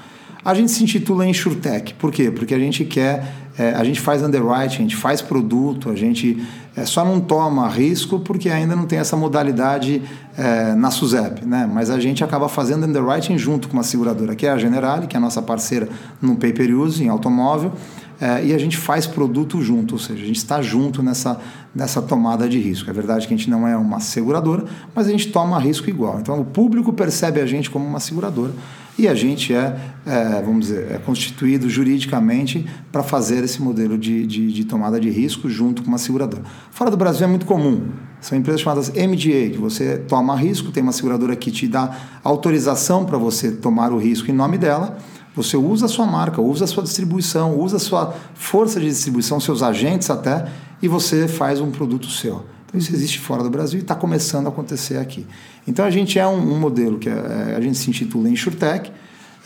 A 0.45 0.53
gente 0.53 0.71
se 0.73 0.83
intitula 0.83 1.27
InsurTech. 1.27 1.95
Por 1.95 2.13
quê? 2.13 2.31
Porque 2.31 2.55
a 2.55 2.59
gente 2.59 2.85
quer, 2.85 3.35
é, 3.57 3.71
a 3.71 3.83
gente 3.83 3.99
faz 3.99 4.23
underwriting, 4.23 4.77
a 4.77 4.83
gente 4.83 4.97
faz 4.97 5.23
produto, 5.23 5.89
a 5.89 5.97
gente 5.97 6.45
é, 6.77 6.85
só 6.85 7.03
não 7.03 7.19
toma 7.19 7.67
risco 7.67 8.19
porque 8.19 8.51
ainda 8.51 8.77
não 8.77 8.85
tem 8.85 8.99
essa 8.99 9.17
modalidade 9.17 10.03
é, 10.37 10.75
na 10.75 10.91
SUSEP, 10.91 11.47
né? 11.47 11.69
Mas 11.73 11.89
a 11.89 11.99
gente 11.99 12.23
acaba 12.23 12.47
fazendo 12.47 12.85
underwriting 12.85 13.39
junto 13.39 13.69
com 13.69 13.75
uma 13.75 13.83
seguradora, 13.83 14.35
que 14.35 14.47
é 14.47 14.51
a 14.51 14.59
Generali, 14.59 15.07
que 15.07 15.17
é 15.17 15.19
a 15.19 15.21
nossa 15.21 15.41
parceira 15.41 15.89
no 16.21 16.37
pay 16.37 16.53
per 16.53 16.77
use, 16.77 17.03
em 17.03 17.09
automóvel, 17.09 17.73
é, 18.21 18.47
e 18.47 18.55
a 18.55 18.59
gente 18.59 18.77
faz 18.77 19.07
produto 19.07 19.61
junto, 19.61 19.95
ou 19.95 19.99
seja, 19.99 20.23
a 20.23 20.27
gente 20.27 20.37
está 20.37 20.63
junto 20.63 21.03
nessa, 21.03 21.41
nessa 21.75 22.01
tomada 22.01 22.49
de 22.49 22.59
risco. 22.59 22.89
É 22.89 22.93
verdade 22.93 23.27
que 23.27 23.35
a 23.35 23.37
gente 23.37 23.51
não 23.51 23.67
é 23.67 23.77
uma 23.77 24.01
seguradora, 24.01 24.65
mas 24.95 25.07
a 25.07 25.11
gente 25.11 25.31
toma 25.33 25.59
risco 25.59 25.91
igual. 25.91 26.21
Então 26.21 26.41
o 26.41 26.45
público 26.45 26.93
percebe 26.93 27.41
a 27.41 27.47
gente 27.47 27.69
como 27.71 27.85
uma 27.85 28.01
seguradora 28.01 28.53
E 28.97 29.09
a 29.09 29.15
gente 29.15 29.53
é, 29.53 29.77
é 30.07 30.43
vamos 30.45 30.67
dizer, 30.67 30.93
é 30.93 30.99
constituído 30.99 31.69
juridicamente 31.69 32.65
para 32.93 33.03
fazer 33.03 33.43
esse 33.43 33.61
modelo 33.61 33.99
de, 33.99 34.27
de, 34.27 34.53
de, 34.53 34.65
tomada 34.65 35.01
de 35.01 35.11
risco 35.11 35.51
junto 35.51 35.83
com 35.83 35.89
uma 35.89 35.99
seguradora. 35.99 36.45
Fora 36.71 36.91
do 36.91 36.97
Brasil 36.97 37.25
é 37.25 37.29
muito 37.29 37.47
comum. 37.47 37.89
São 38.21 38.39
empresas 38.39 38.61
chamadas 38.61 38.91
MGA, 38.91 39.51
que 39.51 39.59
você 39.59 39.99
toma 39.99 40.37
risco, 40.37 40.71
tem 40.71 40.83
uma 40.83 40.93
seguradora 40.93 41.35
que 41.35 41.51
te 41.51 41.67
dá 41.67 41.91
autorização 42.23 43.05
para 43.05 43.19
você 43.19 43.51
tomar 43.51 43.93
o 43.93 43.99
risco 43.99 44.31
em 44.31 44.35
nome 44.35 44.57
dela. 44.57 44.97
Você 45.35 45.57
usa 45.57 45.87
a 45.87 45.89
sua 45.89 46.07
marca, 46.07 46.41
usa 46.41 46.65
a 46.65 46.69
sua 46.69 46.83
distribuição, 46.83 47.59
usa 47.59 47.77
a 47.77 47.81
sua 47.81 48.15
força 48.35 48.79
de 48.79 48.87
distribuição, 48.87 49.41
seus 49.41 49.63
agentes 49.63 50.09
até, 50.09 50.47
e 50.81 50.87
você 50.87 51.27
faz 51.27 51.61
um 51.61 51.71
produto 51.71 52.09
seu. 52.09 52.45
Então 52.67 52.79
isso 52.79 52.93
existe 52.95 53.19
fora 53.19 53.43
do 53.43 53.51
Brasil 53.51 53.79
e 53.79 53.83
está 53.83 53.95
começando 53.95 54.47
a 54.47 54.49
acontecer 54.49 54.99
aqui. 54.99 55.27
Então 55.67 55.85
a 55.85 55.91
gente 55.91 56.19
é 56.19 56.27
um, 56.27 56.55
um 56.55 56.59
modelo 56.59 56.99
que 56.99 57.09
é, 57.09 57.13
é 57.13 57.55
a 57.57 57.61
gente 57.61 57.79
se 57.79 57.91
intitula 57.91 58.29
InsurTech, 58.29 58.93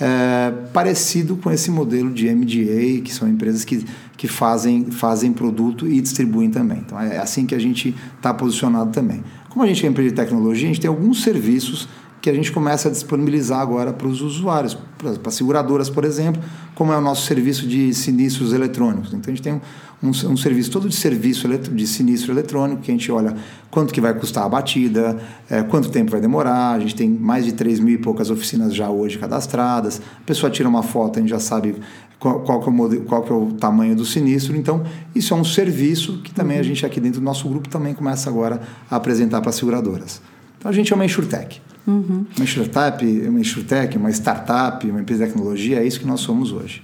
é, 0.01 0.53
parecido 0.73 1.37
com 1.37 1.51
esse 1.51 1.71
modelo 1.71 2.13
de 2.13 2.33
MDA, 2.33 3.03
que 3.03 3.13
são 3.13 3.29
empresas 3.29 3.65
que, 3.65 3.85
que 4.17 4.29
fazem, 4.29 4.91
fazem 4.91 5.33
produto 5.33 5.89
e 5.89 6.01
distribuem 6.01 6.51
também. 6.51 6.79
Então 6.79 7.01
é 7.01 7.19
assim 7.19 7.47
que 7.47 7.55
a 7.55 7.59
gente 7.59 7.95
está 8.17 8.33
posicionado 8.33 8.93
também. 8.93 9.25
Como 9.49 9.65
a 9.65 9.67
gente 9.67 9.85
é 9.85 9.89
empresa 9.89 10.11
de 10.11 10.17
tecnologia, 10.17 10.67
a 10.67 10.69
gente 10.69 10.81
tem 10.81 10.89
alguns 10.89 11.23
serviços 11.23 11.89
que 12.21 12.29
a 12.29 12.35
gente 12.35 12.51
começa 12.51 12.89
a 12.89 12.91
disponibilizar 12.91 13.61
agora 13.61 13.93
para 13.93 14.07
os 14.07 14.21
usuários, 14.21 14.77
para 15.23 15.31
seguradoras, 15.31 15.89
por 15.89 16.05
exemplo, 16.05 16.43
como 16.75 16.93
é 16.93 16.97
o 16.97 17.01
nosso 17.01 17.27
serviço 17.27 17.67
de 17.67 17.95
sinistros 17.95 18.53
eletrônicos. 18.53 19.13
Então 19.13 19.33
a 19.33 19.37
gente 19.37 19.43
tem 19.43 19.53
um, 19.53 19.61
um, 20.03 20.11
um 20.11 20.37
serviço 20.37 20.71
todo 20.71 20.89
de 20.89 20.97
serviço 20.97 21.49
de 21.49 21.87
sinistro 21.87 22.33
eletrônico, 22.33 22.83
que 22.83 22.91
a 22.91 22.95
gente 22.95 23.11
olha 23.13 23.37
quanto 23.71 23.95
que 23.95 24.01
vai 24.01 24.15
custar 24.15 24.45
a 24.45 24.49
batida, 24.49 25.17
é, 25.49 25.63
quanto 25.63 25.91
tempo 25.91 26.11
vai 26.11 26.21
demorar, 26.21 26.73
a 26.73 26.81
gente 26.81 26.95
tem 26.95 27.09
mais 27.09 27.45
de 27.45 27.53
3 27.53 27.81
mil 27.81 27.95
e 27.95 27.99
poucas 27.99 28.31
oficinas 28.31 28.75
já 28.75 28.91
hoje 28.91 29.19
cadastradas, 29.19 30.01
a 30.21 30.25
pessoa 30.25 30.51
tira 30.51 30.69
uma 30.69 30.83
foto, 30.83 31.19
a 31.19 31.21
gente 31.21 31.31
já 31.31 31.41
sabe 31.41 31.77
qual, 32.19 32.41
qual, 32.41 32.61
que, 32.61 32.69
é 32.69 32.71
o 32.71 32.75
modelo, 32.75 33.05
qual 33.05 33.23
que 33.23 33.33
é 33.33 33.35
o 33.35 33.53
tamanho 33.53 33.95
do 33.95 34.05
sinistro. 34.05 34.57
Então, 34.57 34.85
isso 35.15 35.33
é 35.33 35.37
um 35.37 35.45
serviço 35.45 36.21
que 36.23 36.33
também 36.33 36.57
uhum. 36.57 36.63
a 36.63 36.65
gente 36.65 36.85
aqui 36.85 37.01
dentro 37.01 37.21
do 37.21 37.25
nosso 37.25 37.49
grupo 37.49 37.69
também 37.69 37.95
começa 37.95 38.29
agora 38.29 38.61
a 38.91 38.97
apresentar 38.97 39.41
para 39.41 39.51
as 39.51 39.57
seguradoras. 39.57 40.21
Então 40.59 40.71
a 40.71 40.75
gente 40.75 40.93
é 40.93 40.97
uma 40.97 41.05
InsurTech. 41.05 41.63
Uhum. 41.89 42.27
Uma 42.37 42.45
startup, 42.45 43.05
uma 43.05 43.41
insurtech, 43.41 43.97
uma 43.97 44.11
startup, 44.11 44.87
uma 44.89 45.01
empresa 45.01 45.25
de 45.25 45.33
tecnologia, 45.33 45.81
é 45.81 45.87
isso 45.87 45.99
que 45.99 46.07
nós 46.07 46.21
somos 46.21 46.53
hoje. 46.53 46.83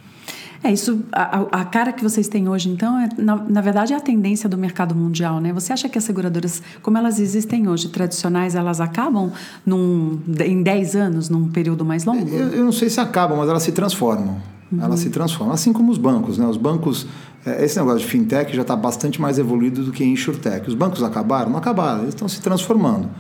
É 0.62 0.72
isso, 0.72 1.04
a, 1.12 1.60
a, 1.60 1.64
cara 1.66 1.92
que 1.92 2.02
vocês 2.02 2.26
têm 2.26 2.48
hoje, 2.48 2.70
então, 2.70 2.98
é, 2.98 3.10
na, 3.18 3.36
na, 3.36 3.60
verdade, 3.60 3.92
é 3.92 3.96
a 3.96 4.00
tendência 4.00 4.48
do 4.48 4.56
mercado 4.56 4.94
mundial, 4.94 5.38
né? 5.38 5.52
Você 5.52 5.74
acha 5.74 5.90
que 5.90 5.98
as 5.98 6.04
seguradoras, 6.04 6.62
como 6.80 6.96
elas 6.96 7.20
existem 7.20 7.68
hoje, 7.68 7.88
tradicionais, 7.90 8.54
elas 8.54 8.80
acabam 8.80 9.30
num, 9.66 10.18
em 10.42 10.62
10 10.62 10.96
anos, 10.96 11.28
num 11.28 11.50
período 11.50 11.84
mais 11.84 12.06
longo? 12.06 12.26
Eu, 12.30 12.48
eu 12.48 12.64
não 12.64 12.72
sei 12.72 12.88
se 12.88 12.98
acabam, 12.98 13.36
mas 13.36 13.50
elas 13.50 13.62
se 13.62 13.72
transformam. 13.72 14.40
Uhum. 14.72 14.80
Elas 14.80 15.00
se 15.00 15.10
transformam, 15.10 15.52
assim 15.52 15.70
como 15.70 15.92
os 15.92 15.98
bancos, 15.98 16.38
né? 16.38 16.46
Os 16.46 16.56
bancos, 16.56 17.06
é, 17.44 17.62
esse 17.62 17.78
negócio 17.78 17.98
de 17.98 18.06
fintech 18.06 18.56
já 18.56 18.62
está 18.62 18.74
bastante 18.74 19.20
mais 19.20 19.38
evoluído 19.38 19.84
do 19.84 19.92
que 19.92 20.02
insurtech. 20.02 20.66
Os 20.66 20.74
bancos 20.74 21.02
acabaram? 21.02 21.50
Não 21.50 21.58
acabaram, 21.58 22.00
eles 22.00 22.14
estão 22.14 22.26
se 22.26 22.40
transformando. 22.40 23.10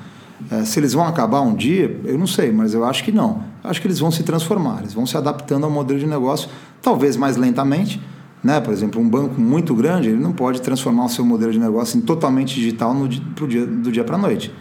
É, 0.50 0.64
se 0.64 0.78
eles 0.78 0.92
vão 0.92 1.06
acabar 1.06 1.40
um 1.40 1.54
dia, 1.54 2.00
eu 2.04 2.18
não 2.18 2.26
sei, 2.26 2.52
mas 2.52 2.74
eu 2.74 2.84
acho 2.84 3.04
que 3.04 3.12
não. 3.12 3.42
Acho 3.62 3.80
que 3.80 3.86
eles 3.86 3.98
vão 3.98 4.10
se 4.10 4.22
transformar, 4.22 4.80
eles 4.80 4.92
vão 4.92 5.06
se 5.06 5.16
adaptando 5.16 5.64
ao 5.64 5.70
modelo 5.70 5.98
de 5.98 6.06
negócio, 6.06 6.48
talvez 6.82 7.16
mais 7.16 7.36
lentamente. 7.36 8.00
Né? 8.42 8.60
Por 8.60 8.72
exemplo, 8.72 9.00
um 9.00 9.08
banco 9.08 9.40
muito 9.40 9.74
grande, 9.74 10.10
ele 10.10 10.20
não 10.20 10.32
pode 10.32 10.60
transformar 10.60 11.06
o 11.06 11.08
seu 11.08 11.24
modelo 11.24 11.50
de 11.50 11.58
negócio 11.58 11.96
em 11.96 12.02
totalmente 12.02 12.54
digital 12.54 12.92
no, 12.92 13.08
pro 13.34 13.48
dia, 13.48 13.64
do 13.64 13.90
dia 13.90 14.04
para 14.04 14.16
a 14.16 14.18
noite. 14.18 14.52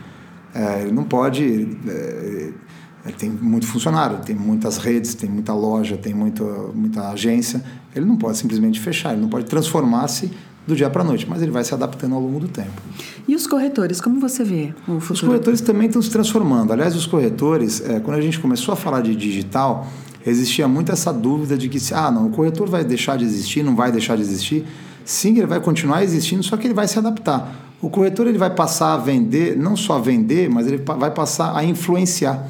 É, 0.56 0.84
ele 0.84 0.92
não 0.92 1.04
pode. 1.04 1.44
Ele, 1.44 1.78
é, 1.88 2.54
ele 3.06 3.16
tem 3.18 3.30
muito 3.30 3.68
funcionário, 3.68 4.20
tem 4.20 4.34
muitas 4.34 4.78
redes, 4.78 5.14
tem 5.14 5.30
muita 5.30 5.54
loja, 5.54 5.98
tem 5.98 6.14
muita, 6.14 6.44
muita 6.74 7.10
agência. 7.10 7.62
Ele 7.94 8.06
não 8.06 8.16
pode 8.16 8.38
simplesmente 8.38 8.80
fechar, 8.80 9.12
ele 9.12 9.22
não 9.22 9.28
pode 9.28 9.46
transformar-se 9.46 10.32
do 10.66 10.76
dia 10.76 10.90
para 10.90 11.02
a 11.02 11.06
noite, 11.06 11.28
mas 11.30 11.42
ele 11.42 11.52
vai 11.52 11.64
se 11.64 11.74
adaptando 11.74 12.16
ao 12.16 12.22
longo 12.22 12.40
do 12.40 12.48
tempo. 12.48 12.82
E 13.28 13.36
os 13.36 13.46
corretores, 13.46 14.00
como 14.00 14.20
você 14.20 14.44
vê 14.44 14.74
o 14.88 15.00
futuro? 15.00 15.14
Os 15.14 15.22
corretores 15.22 15.62
também 15.62 15.88
estão 15.88 16.02
se 16.02 16.10
transformando. 16.10 16.72
Aliás, 16.72 16.96
os 16.96 17.06
corretores, 17.06 17.82
é, 17.82 18.00
quando 18.00 18.18
a 18.18 18.22
gente 18.22 18.40
começou 18.40 18.74
a 18.74 18.76
falar 18.76 19.02
de 19.02 19.16
digital, 19.16 19.88
existia 20.26 20.68
muito 20.68 20.92
essa 20.92 21.12
dúvida 21.12 21.58
de 21.58 21.68
que, 21.68 21.80
ah, 21.94 22.10
não, 22.10 22.28
o 22.28 22.30
corretor 22.30 22.70
vai 22.70 22.84
deixar 22.84 23.18
de 23.18 23.26
existir, 23.26 23.64
não 23.64 23.76
vai 23.76 23.92
deixar 23.92 24.16
de 24.16 24.22
existir. 24.22 24.66
Sim, 25.06 25.38
ele 25.38 25.48
vai 25.48 25.60
continuar 25.60 26.04
existindo, 26.04 26.42
só 26.44 26.56
que 26.56 26.66
ele 26.66 26.74
vai 26.74 26.88
se 26.88 26.98
adaptar. 26.98 27.74
O 27.82 27.90
corretor 27.90 28.28
ele 28.28 28.38
vai 28.38 28.50
passar 28.50 28.94
a 28.94 28.98
vender, 28.98 29.58
não 29.58 29.76
só 29.76 29.98
a 29.98 30.00
vender, 30.00 30.50
mas 30.50 30.68
ele 30.68 30.78
vai 30.78 31.12
passar 31.12 31.56
a 31.56 31.64
influenciar. 31.66 32.48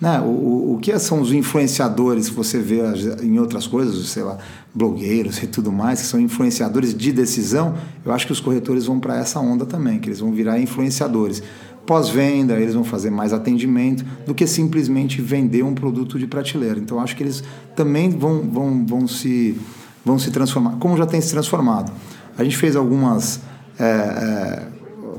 Né? 0.00 0.20
O, 0.20 0.74
o, 0.74 0.78
que 0.82 0.96
são 0.98 1.20
os 1.20 1.32
influenciadores 1.32 2.28
que 2.28 2.34
você 2.34 2.58
vê 2.58 2.80
em 3.22 3.38
outras 3.38 3.66
coisas, 3.66 4.08
sei 4.08 4.22
lá, 4.22 4.38
blogueiros 4.74 5.42
e 5.42 5.46
tudo 5.46 5.70
mais, 5.70 6.00
que 6.00 6.06
são 6.06 6.20
influenciadores 6.20 6.94
de 6.94 7.12
decisão, 7.12 7.74
eu 8.04 8.12
acho 8.12 8.26
que 8.26 8.32
os 8.32 8.40
corretores 8.40 8.86
vão 8.86 8.98
para 8.98 9.16
essa 9.18 9.38
onda 9.40 9.64
também, 9.64 9.98
que 9.98 10.08
eles 10.08 10.20
vão 10.20 10.32
virar 10.32 10.58
influenciadores. 10.58 11.42
Pós-venda, 11.86 12.54
eles 12.54 12.74
vão 12.74 12.82
fazer 12.82 13.10
mais 13.10 13.32
atendimento 13.32 14.04
do 14.26 14.34
que 14.34 14.46
simplesmente 14.46 15.20
vender 15.20 15.62
um 15.62 15.74
produto 15.74 16.18
de 16.18 16.26
prateleira. 16.26 16.80
Então, 16.80 16.98
acho 16.98 17.14
que 17.14 17.22
eles 17.22 17.44
também 17.76 18.10
vão, 18.10 18.40
vão, 18.40 18.86
vão, 18.86 19.06
se, 19.06 19.58
vão 20.04 20.18
se 20.18 20.30
transformar, 20.30 20.76
como 20.80 20.96
já 20.96 21.06
tem 21.06 21.20
se 21.20 21.30
transformado. 21.30 21.92
A 22.36 22.42
gente 22.42 22.56
fez 22.56 22.74
algumas. 22.74 23.40
É, 23.78 23.84
é, 23.84 24.62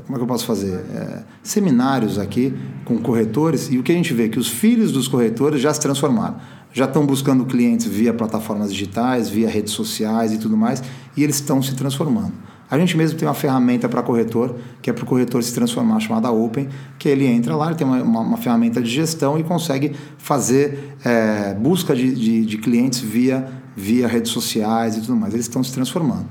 como 0.06 0.16
é 0.16 0.18
que 0.18 0.22
eu 0.22 0.28
posso 0.28 0.46
fazer? 0.46 0.74
É, 0.94 1.22
seminários 1.42 2.18
aqui 2.18 2.54
com 2.84 2.96
corretores 2.98 3.68
e 3.70 3.78
o 3.78 3.82
que 3.82 3.92
a 3.92 3.94
gente 3.94 4.14
vê 4.14 4.26
é 4.26 4.28
que 4.28 4.38
os 4.38 4.48
filhos 4.48 4.92
dos 4.92 5.08
corretores 5.08 5.60
já 5.60 5.74
se 5.74 5.80
transformaram 5.80 6.36
já 6.76 6.84
estão 6.84 7.06
buscando 7.06 7.46
clientes 7.46 7.86
via 7.86 8.12
plataformas 8.12 8.70
digitais, 8.70 9.30
via 9.30 9.48
redes 9.48 9.72
sociais 9.72 10.30
e 10.34 10.36
tudo 10.36 10.58
mais, 10.58 10.82
e 11.16 11.24
eles 11.24 11.36
estão 11.36 11.62
se 11.62 11.74
transformando. 11.74 12.34
A 12.70 12.78
gente 12.78 12.94
mesmo 12.98 13.18
tem 13.18 13.26
uma 13.26 13.32
ferramenta 13.32 13.88
para 13.88 14.02
corretor, 14.02 14.54
que 14.82 14.90
é 14.90 14.92
para 14.92 15.02
o 15.02 15.06
corretor 15.06 15.42
se 15.42 15.54
transformar, 15.54 15.98
chamada 16.00 16.30
Open, 16.30 16.68
que 16.98 17.08
ele 17.08 17.24
entra 17.24 17.56
lá, 17.56 17.68
ele 17.68 17.76
tem 17.76 17.86
uma, 17.86 18.02
uma, 18.02 18.20
uma 18.20 18.36
ferramenta 18.36 18.82
de 18.82 18.90
gestão 18.90 19.38
e 19.38 19.42
consegue 19.42 19.96
fazer 20.18 20.96
é, 21.02 21.54
busca 21.54 21.96
de, 21.96 22.14
de, 22.14 22.44
de, 22.44 22.58
clientes 22.58 23.00
via, 23.00 23.48
via 23.74 24.06
redes 24.06 24.30
sociais 24.30 24.98
e 24.98 25.00
tudo 25.00 25.16
mais. 25.16 25.32
Eles 25.32 25.46
estão 25.46 25.64
se 25.64 25.72
transformando. 25.72 26.26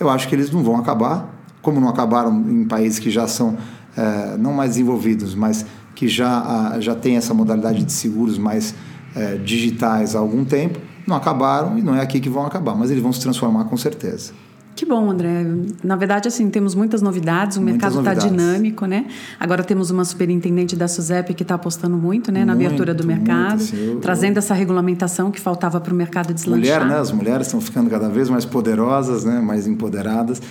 Eu 0.00 0.10
acho 0.10 0.26
que 0.26 0.34
eles 0.34 0.50
não 0.50 0.64
vão 0.64 0.76
acabar, 0.76 1.33
como 1.64 1.80
não 1.80 1.88
acabaram 1.88 2.32
em 2.48 2.64
países 2.64 3.00
que 3.00 3.10
já 3.10 3.26
são 3.26 3.56
é, 3.96 4.36
não 4.36 4.52
mais 4.52 4.72
desenvolvidos, 4.72 5.34
mas 5.34 5.66
que 5.94 6.06
já, 6.06 6.76
já 6.78 6.94
tem 6.94 7.16
essa 7.16 7.32
modalidade 7.32 7.82
de 7.82 7.92
seguros 7.92 8.36
mais 8.38 8.74
é, 9.16 9.36
digitais 9.36 10.14
há 10.14 10.18
algum 10.18 10.44
tempo, 10.44 10.78
não 11.06 11.16
acabaram 11.16 11.78
e 11.78 11.82
não 11.82 11.94
é 11.94 12.02
aqui 12.02 12.20
que 12.20 12.28
vão 12.28 12.44
acabar, 12.44 12.74
mas 12.76 12.90
eles 12.90 13.02
vão 13.02 13.12
se 13.12 13.20
transformar 13.20 13.64
com 13.64 13.76
certeza. 13.76 14.32
Que 14.76 14.84
bom, 14.84 15.08
André. 15.08 15.46
Na 15.84 15.94
verdade, 15.94 16.26
assim, 16.26 16.50
temos 16.50 16.74
muitas 16.74 17.00
novidades, 17.00 17.56
o 17.56 17.62
muitas 17.62 17.94
mercado 17.94 18.20
está 18.20 18.28
dinâmico, 18.28 18.86
né? 18.86 19.06
Agora 19.38 19.62
temos 19.62 19.90
uma 19.90 20.04
superintendente 20.04 20.74
da 20.74 20.88
SUSEP 20.88 21.32
que 21.32 21.44
está 21.44 21.54
apostando 21.54 21.96
muito, 21.96 22.32
né, 22.32 22.44
na 22.44 22.54
muito, 22.54 22.66
abertura 22.66 22.92
do 22.92 23.06
mercado, 23.06 23.58
muito, 23.58 23.62
assim, 23.62 23.86
eu, 23.86 24.00
trazendo 24.00 24.36
eu... 24.36 24.38
essa 24.38 24.52
regulamentação 24.52 25.30
que 25.30 25.40
faltava 25.40 25.80
para 25.80 25.94
o 25.94 25.96
mercado 25.96 26.34
deslanchar. 26.34 26.80
Mulher, 26.80 26.86
né? 26.86 26.98
As 26.98 27.12
mulheres 27.12 27.46
estão 27.46 27.60
ficando 27.60 27.88
cada 27.88 28.08
vez 28.08 28.28
mais 28.28 28.44
poderosas, 28.44 29.24
né? 29.24 29.40
mais 29.40 29.68
empoderadas. 29.68 30.42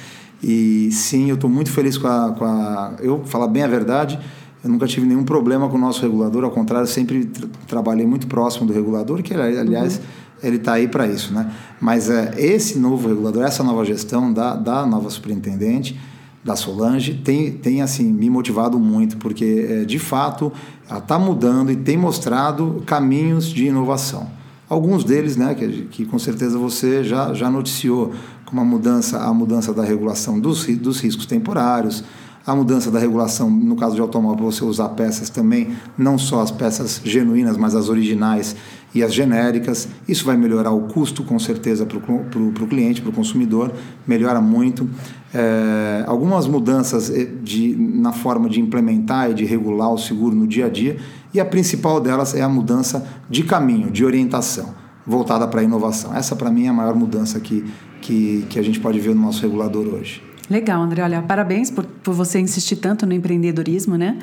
E 0.43 0.91
sim, 0.91 1.29
eu 1.29 1.36
estou 1.36 1.49
muito 1.49 1.71
feliz 1.71 1.97
com 1.97 2.08
a, 2.08 2.32
com 2.34 2.43
a. 2.43 2.95
Eu, 2.99 3.23
falar 3.23 3.47
bem 3.47 3.63
a 3.63 3.67
verdade, 3.67 4.19
eu 4.62 4.69
nunca 4.69 4.86
tive 4.86 5.08
nenhum 5.08 5.23
problema 5.23 5.69
com 5.69 5.77
o 5.77 5.79
nosso 5.79 6.01
regulador, 6.01 6.43
ao 6.43 6.51
contrário, 6.51 6.86
sempre 6.86 7.25
tra 7.25 7.47
trabalhei 7.65 8.06
muito 8.06 8.27
próximo 8.27 8.67
do 8.67 8.73
regulador, 8.73 9.23
que 9.23 9.34
aliás 9.34 9.97
uhum. 9.97 10.03
ele 10.43 10.58
está 10.58 10.73
aí 10.73 10.88
para 10.89 11.08
isso, 11.08 11.34
né? 11.34 11.49
Mas 11.79 12.10
é, 12.10 12.34
esse 12.38 12.77
novo 12.77 13.08
regulador, 13.08 13.43
essa 13.43 13.63
nova 13.63 13.86
gestão 13.86 14.34
da, 14.34 14.53
da 14.56 14.86
nova 14.86 15.10
superintendente, 15.10 15.97
da 16.43 16.58
Solange, 16.58 17.13
tem, 17.13 17.53
tem 17.53 17.82
assim 17.82 18.12
me 18.12 18.29
motivado 18.29 18.77
muito, 18.77 19.15
porque 19.17 19.65
é, 19.69 19.86
de 19.86 19.97
fato 19.97 20.51
ela 20.89 20.99
está 20.99 21.17
mudando 21.17 21.71
e 21.71 21.75
tem 21.77 21.95
mostrado 21.95 22.84
caminhos 22.86 23.45
de 23.45 23.67
inovação. 23.67 24.42
Alguns 24.74 25.04
deles, 25.04 25.38
né, 25.38 25.54
que, 25.54 25.68
que 25.84 26.04
com 26.04 26.18
certeza 26.18 26.58
você 26.58 27.04
já, 27.04 27.32
já 27.32 27.48
noticiou, 27.48 28.12
como 28.44 28.60
a 28.60 28.66
mudança, 28.66 29.20
a 29.20 29.32
mudança 29.32 29.72
da 29.72 29.84
regulação 29.84 30.40
dos, 30.40 30.66
dos 30.66 31.00
riscos 31.00 31.28
temporários, 31.28 32.04
a 32.44 32.56
mudança 32.56 32.90
da 32.90 32.98
regulação, 32.98 33.52
no 33.52 33.76
caso 33.76 33.94
de 33.94 34.02
automóvel, 34.02 34.52
você 34.52 34.66
usar 34.66 34.90
peças 34.90 35.30
também, 35.30 35.76
não 35.96 36.18
só 36.18 36.42
as 36.42 36.50
peças 36.50 37.00
genuínas, 37.06 37.56
mas 37.56 37.76
as 37.76 37.88
originais 37.88 38.56
e 38.96 39.04
as 39.04 39.14
genéricas. 39.14 39.88
Isso 40.08 40.26
vai 40.26 40.36
melhorar 40.36 40.72
o 40.72 40.88
custo, 40.88 41.24
com 41.24 41.38
certeza, 41.38 41.86
para 41.86 42.00
o 42.00 42.68
cliente, 42.68 43.00
para 43.00 43.12
o 43.12 43.14
consumidor, 43.14 43.72
melhora 44.08 44.42
muito. 44.42 44.90
É, 45.34 46.04
algumas 46.06 46.46
mudanças 46.46 47.10
eh, 47.10 47.28
de, 47.41 47.76
na 47.76 48.13
forma 48.13 48.48
de 48.48 48.60
implementar 48.60 49.32
e 49.32 49.34
de 49.34 49.46
regular 49.46 49.91
o 49.91 49.98
seguro 49.98 50.36
no 50.36 50.46
dia 50.46 50.67
a 50.67 50.69
dia, 50.69 50.98
e 51.34 51.39
a 51.39 51.46
principal 51.46 52.00
delas 52.00 52.36
é 52.36 52.41
a 52.41 52.50
mudança 52.50 53.08
de 53.28 53.43
caminho, 53.43 53.89
de 53.89 54.06
orientação, 54.06 54.76
voltada 55.08 55.48
para 55.48 55.62
a 55.62 55.63
inovação. 55.63 56.15
Essa, 56.15 56.36
para 56.36 56.52
mim, 56.52 56.65
é 56.65 56.69
a 56.69 56.74
maior 56.74 56.93
mudança 56.93 57.39
que, 57.39 57.65
que, 58.00 58.46
que 58.48 58.60
a 58.60 58.62
gente 58.62 58.80
pode 58.80 59.00
ver 59.00 59.15
no 59.15 59.22
nosso 59.22 59.41
regulador 59.41 59.88
hoje. 59.88 60.22
Legal, 60.50 60.82
André. 60.82 61.02
Olha, 61.02 61.22
parabéns 61.22 61.72
por, 61.72 61.86
por 61.86 62.13
você 62.13 62.39
insistir 62.39 62.76
tanto 62.76 63.06
no 63.06 63.13
empreendedorismo, 63.13 63.98
né? 63.98 64.19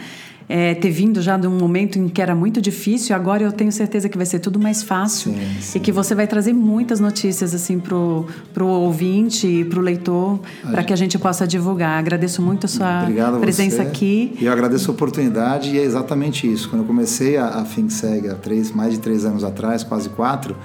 É, 0.51 0.75
ter 0.75 0.91
vindo 0.91 1.23
já 1.23 1.37
de 1.37 1.47
um 1.47 1.57
momento 1.57 1.97
em 1.97 2.09
que 2.09 2.21
era 2.21 2.35
muito 2.35 2.61
difícil, 2.61 3.15
agora 3.15 3.45
eu 3.45 3.53
tenho 3.53 3.71
certeza 3.71 4.09
que 4.09 4.17
vai 4.17 4.27
ser 4.27 4.41
tudo 4.41 4.59
mais 4.59 4.83
fácil 4.83 5.33
Sim, 5.33 5.61
sim. 5.61 5.79
e 5.79 5.81
que 5.81 5.93
você 5.93 6.13
vai 6.13 6.27
trazer 6.27 6.53
muitas 6.53 6.99
notícias 6.99 7.55
assim 7.55 7.79
pro, 7.79 8.27
pro 8.53 8.67
ouvinte 8.67 9.47
e 9.47 9.65
pro 9.65 9.81
leitor 9.81 10.41
para 10.69 10.83
que 10.83 10.93
a 10.93 10.97
gente 10.97 11.17
possa 11.21 11.47
divulgar. 11.47 11.97
Agradeço 12.01 12.43
muito 12.43 12.67
a 12.67 12.69
sua 12.69 13.07
a 13.07 13.39
presença 13.39 13.77
você. 13.77 13.83
aqui. 13.83 14.37
E 14.41 14.47
eu 14.47 14.53
agradeço 14.53 14.91
a 14.91 14.95
oportunidade 14.95 15.71
e 15.71 15.79
é 15.79 15.85
exatamente 15.85 16.53
isso. 16.53 16.69
Quando 16.69 16.83
eu 16.83 16.87
comecei 16.87 17.37
a, 17.37 17.47
a 17.47 17.65
FinSeg 17.65 18.29
há 18.29 18.35
três, 18.35 18.73
mais 18.73 18.95
de 18.95 18.99
três 18.99 19.25
anos 19.25 19.45
atrás, 19.45 19.85
quase 19.85 20.09
quatro, 20.09 20.57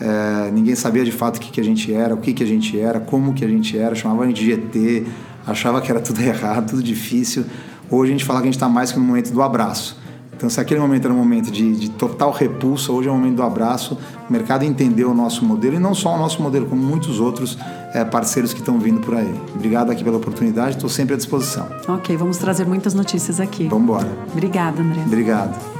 é, 0.00 0.52
ninguém 0.52 0.76
sabia 0.76 1.04
de 1.04 1.10
fato 1.10 1.38
o 1.38 1.40
que, 1.40 1.50
que 1.50 1.60
a 1.60 1.64
gente 1.64 1.92
era, 1.92 2.14
o 2.14 2.18
que, 2.18 2.32
que 2.32 2.44
a 2.44 2.46
gente 2.46 2.78
era, 2.78 3.00
como 3.00 3.34
que 3.34 3.44
a 3.44 3.48
gente 3.48 3.76
era, 3.76 3.92
chamava 3.96 4.22
a 4.22 4.26
gente 4.28 4.44
de 4.44 4.52
GT, 4.52 5.06
achava 5.44 5.80
que 5.80 5.90
era 5.90 6.00
tudo 6.00 6.20
errado, 6.22 6.70
tudo 6.70 6.82
difícil. 6.82 7.44
Hoje 7.92 8.10
a 8.10 8.14
gente 8.14 8.24
fala 8.24 8.40
que 8.40 8.44
a 8.44 8.46
gente 8.46 8.54
está 8.54 8.70
mais 8.70 8.90
que 8.90 8.98
no 8.98 9.04
momento 9.04 9.30
do 9.30 9.42
abraço. 9.42 10.00
Então, 10.34 10.48
se 10.48 10.58
aquele 10.58 10.80
momento 10.80 11.04
era 11.04 11.14
um 11.14 11.16
momento 11.16 11.52
de, 11.52 11.76
de, 11.76 11.90
total 11.90 12.32
repulsa, 12.32 12.90
hoje 12.90 13.06
é 13.06 13.12
o 13.12 13.14
momento 13.14 13.36
do 13.36 13.42
abraço. 13.42 13.98
O 14.28 14.32
mercado 14.32 14.64
entendeu 14.64 15.10
o 15.10 15.14
nosso 15.14 15.44
modelo 15.44 15.76
e 15.76 15.78
não 15.78 15.94
só 15.94 16.14
o 16.14 16.18
nosso 16.18 16.42
modelo, 16.42 16.66
como 16.66 16.82
muitos 16.82 17.20
outros 17.20 17.56
é, 17.94 18.02
parceiros 18.02 18.52
que 18.52 18.60
estão 18.60 18.80
vindo 18.80 19.00
por 19.00 19.14
aí. 19.14 19.32
Obrigado 19.54 19.90
aqui 19.92 20.02
pela 20.02 20.16
oportunidade, 20.16 20.76
estou 20.76 20.88
sempre 20.88 21.14
à 21.14 21.16
disposição. 21.16 21.68
Ok, 21.86 22.16
vamos 22.16 22.38
trazer 22.38 22.66
muitas 22.66 22.94
notícias 22.94 23.38
aqui. 23.38 23.68
Vamos 23.68 23.84
embora. 23.84 24.08
Obrigada, 24.32 24.80
André. 24.80 25.02
Obrigado. 25.06 25.71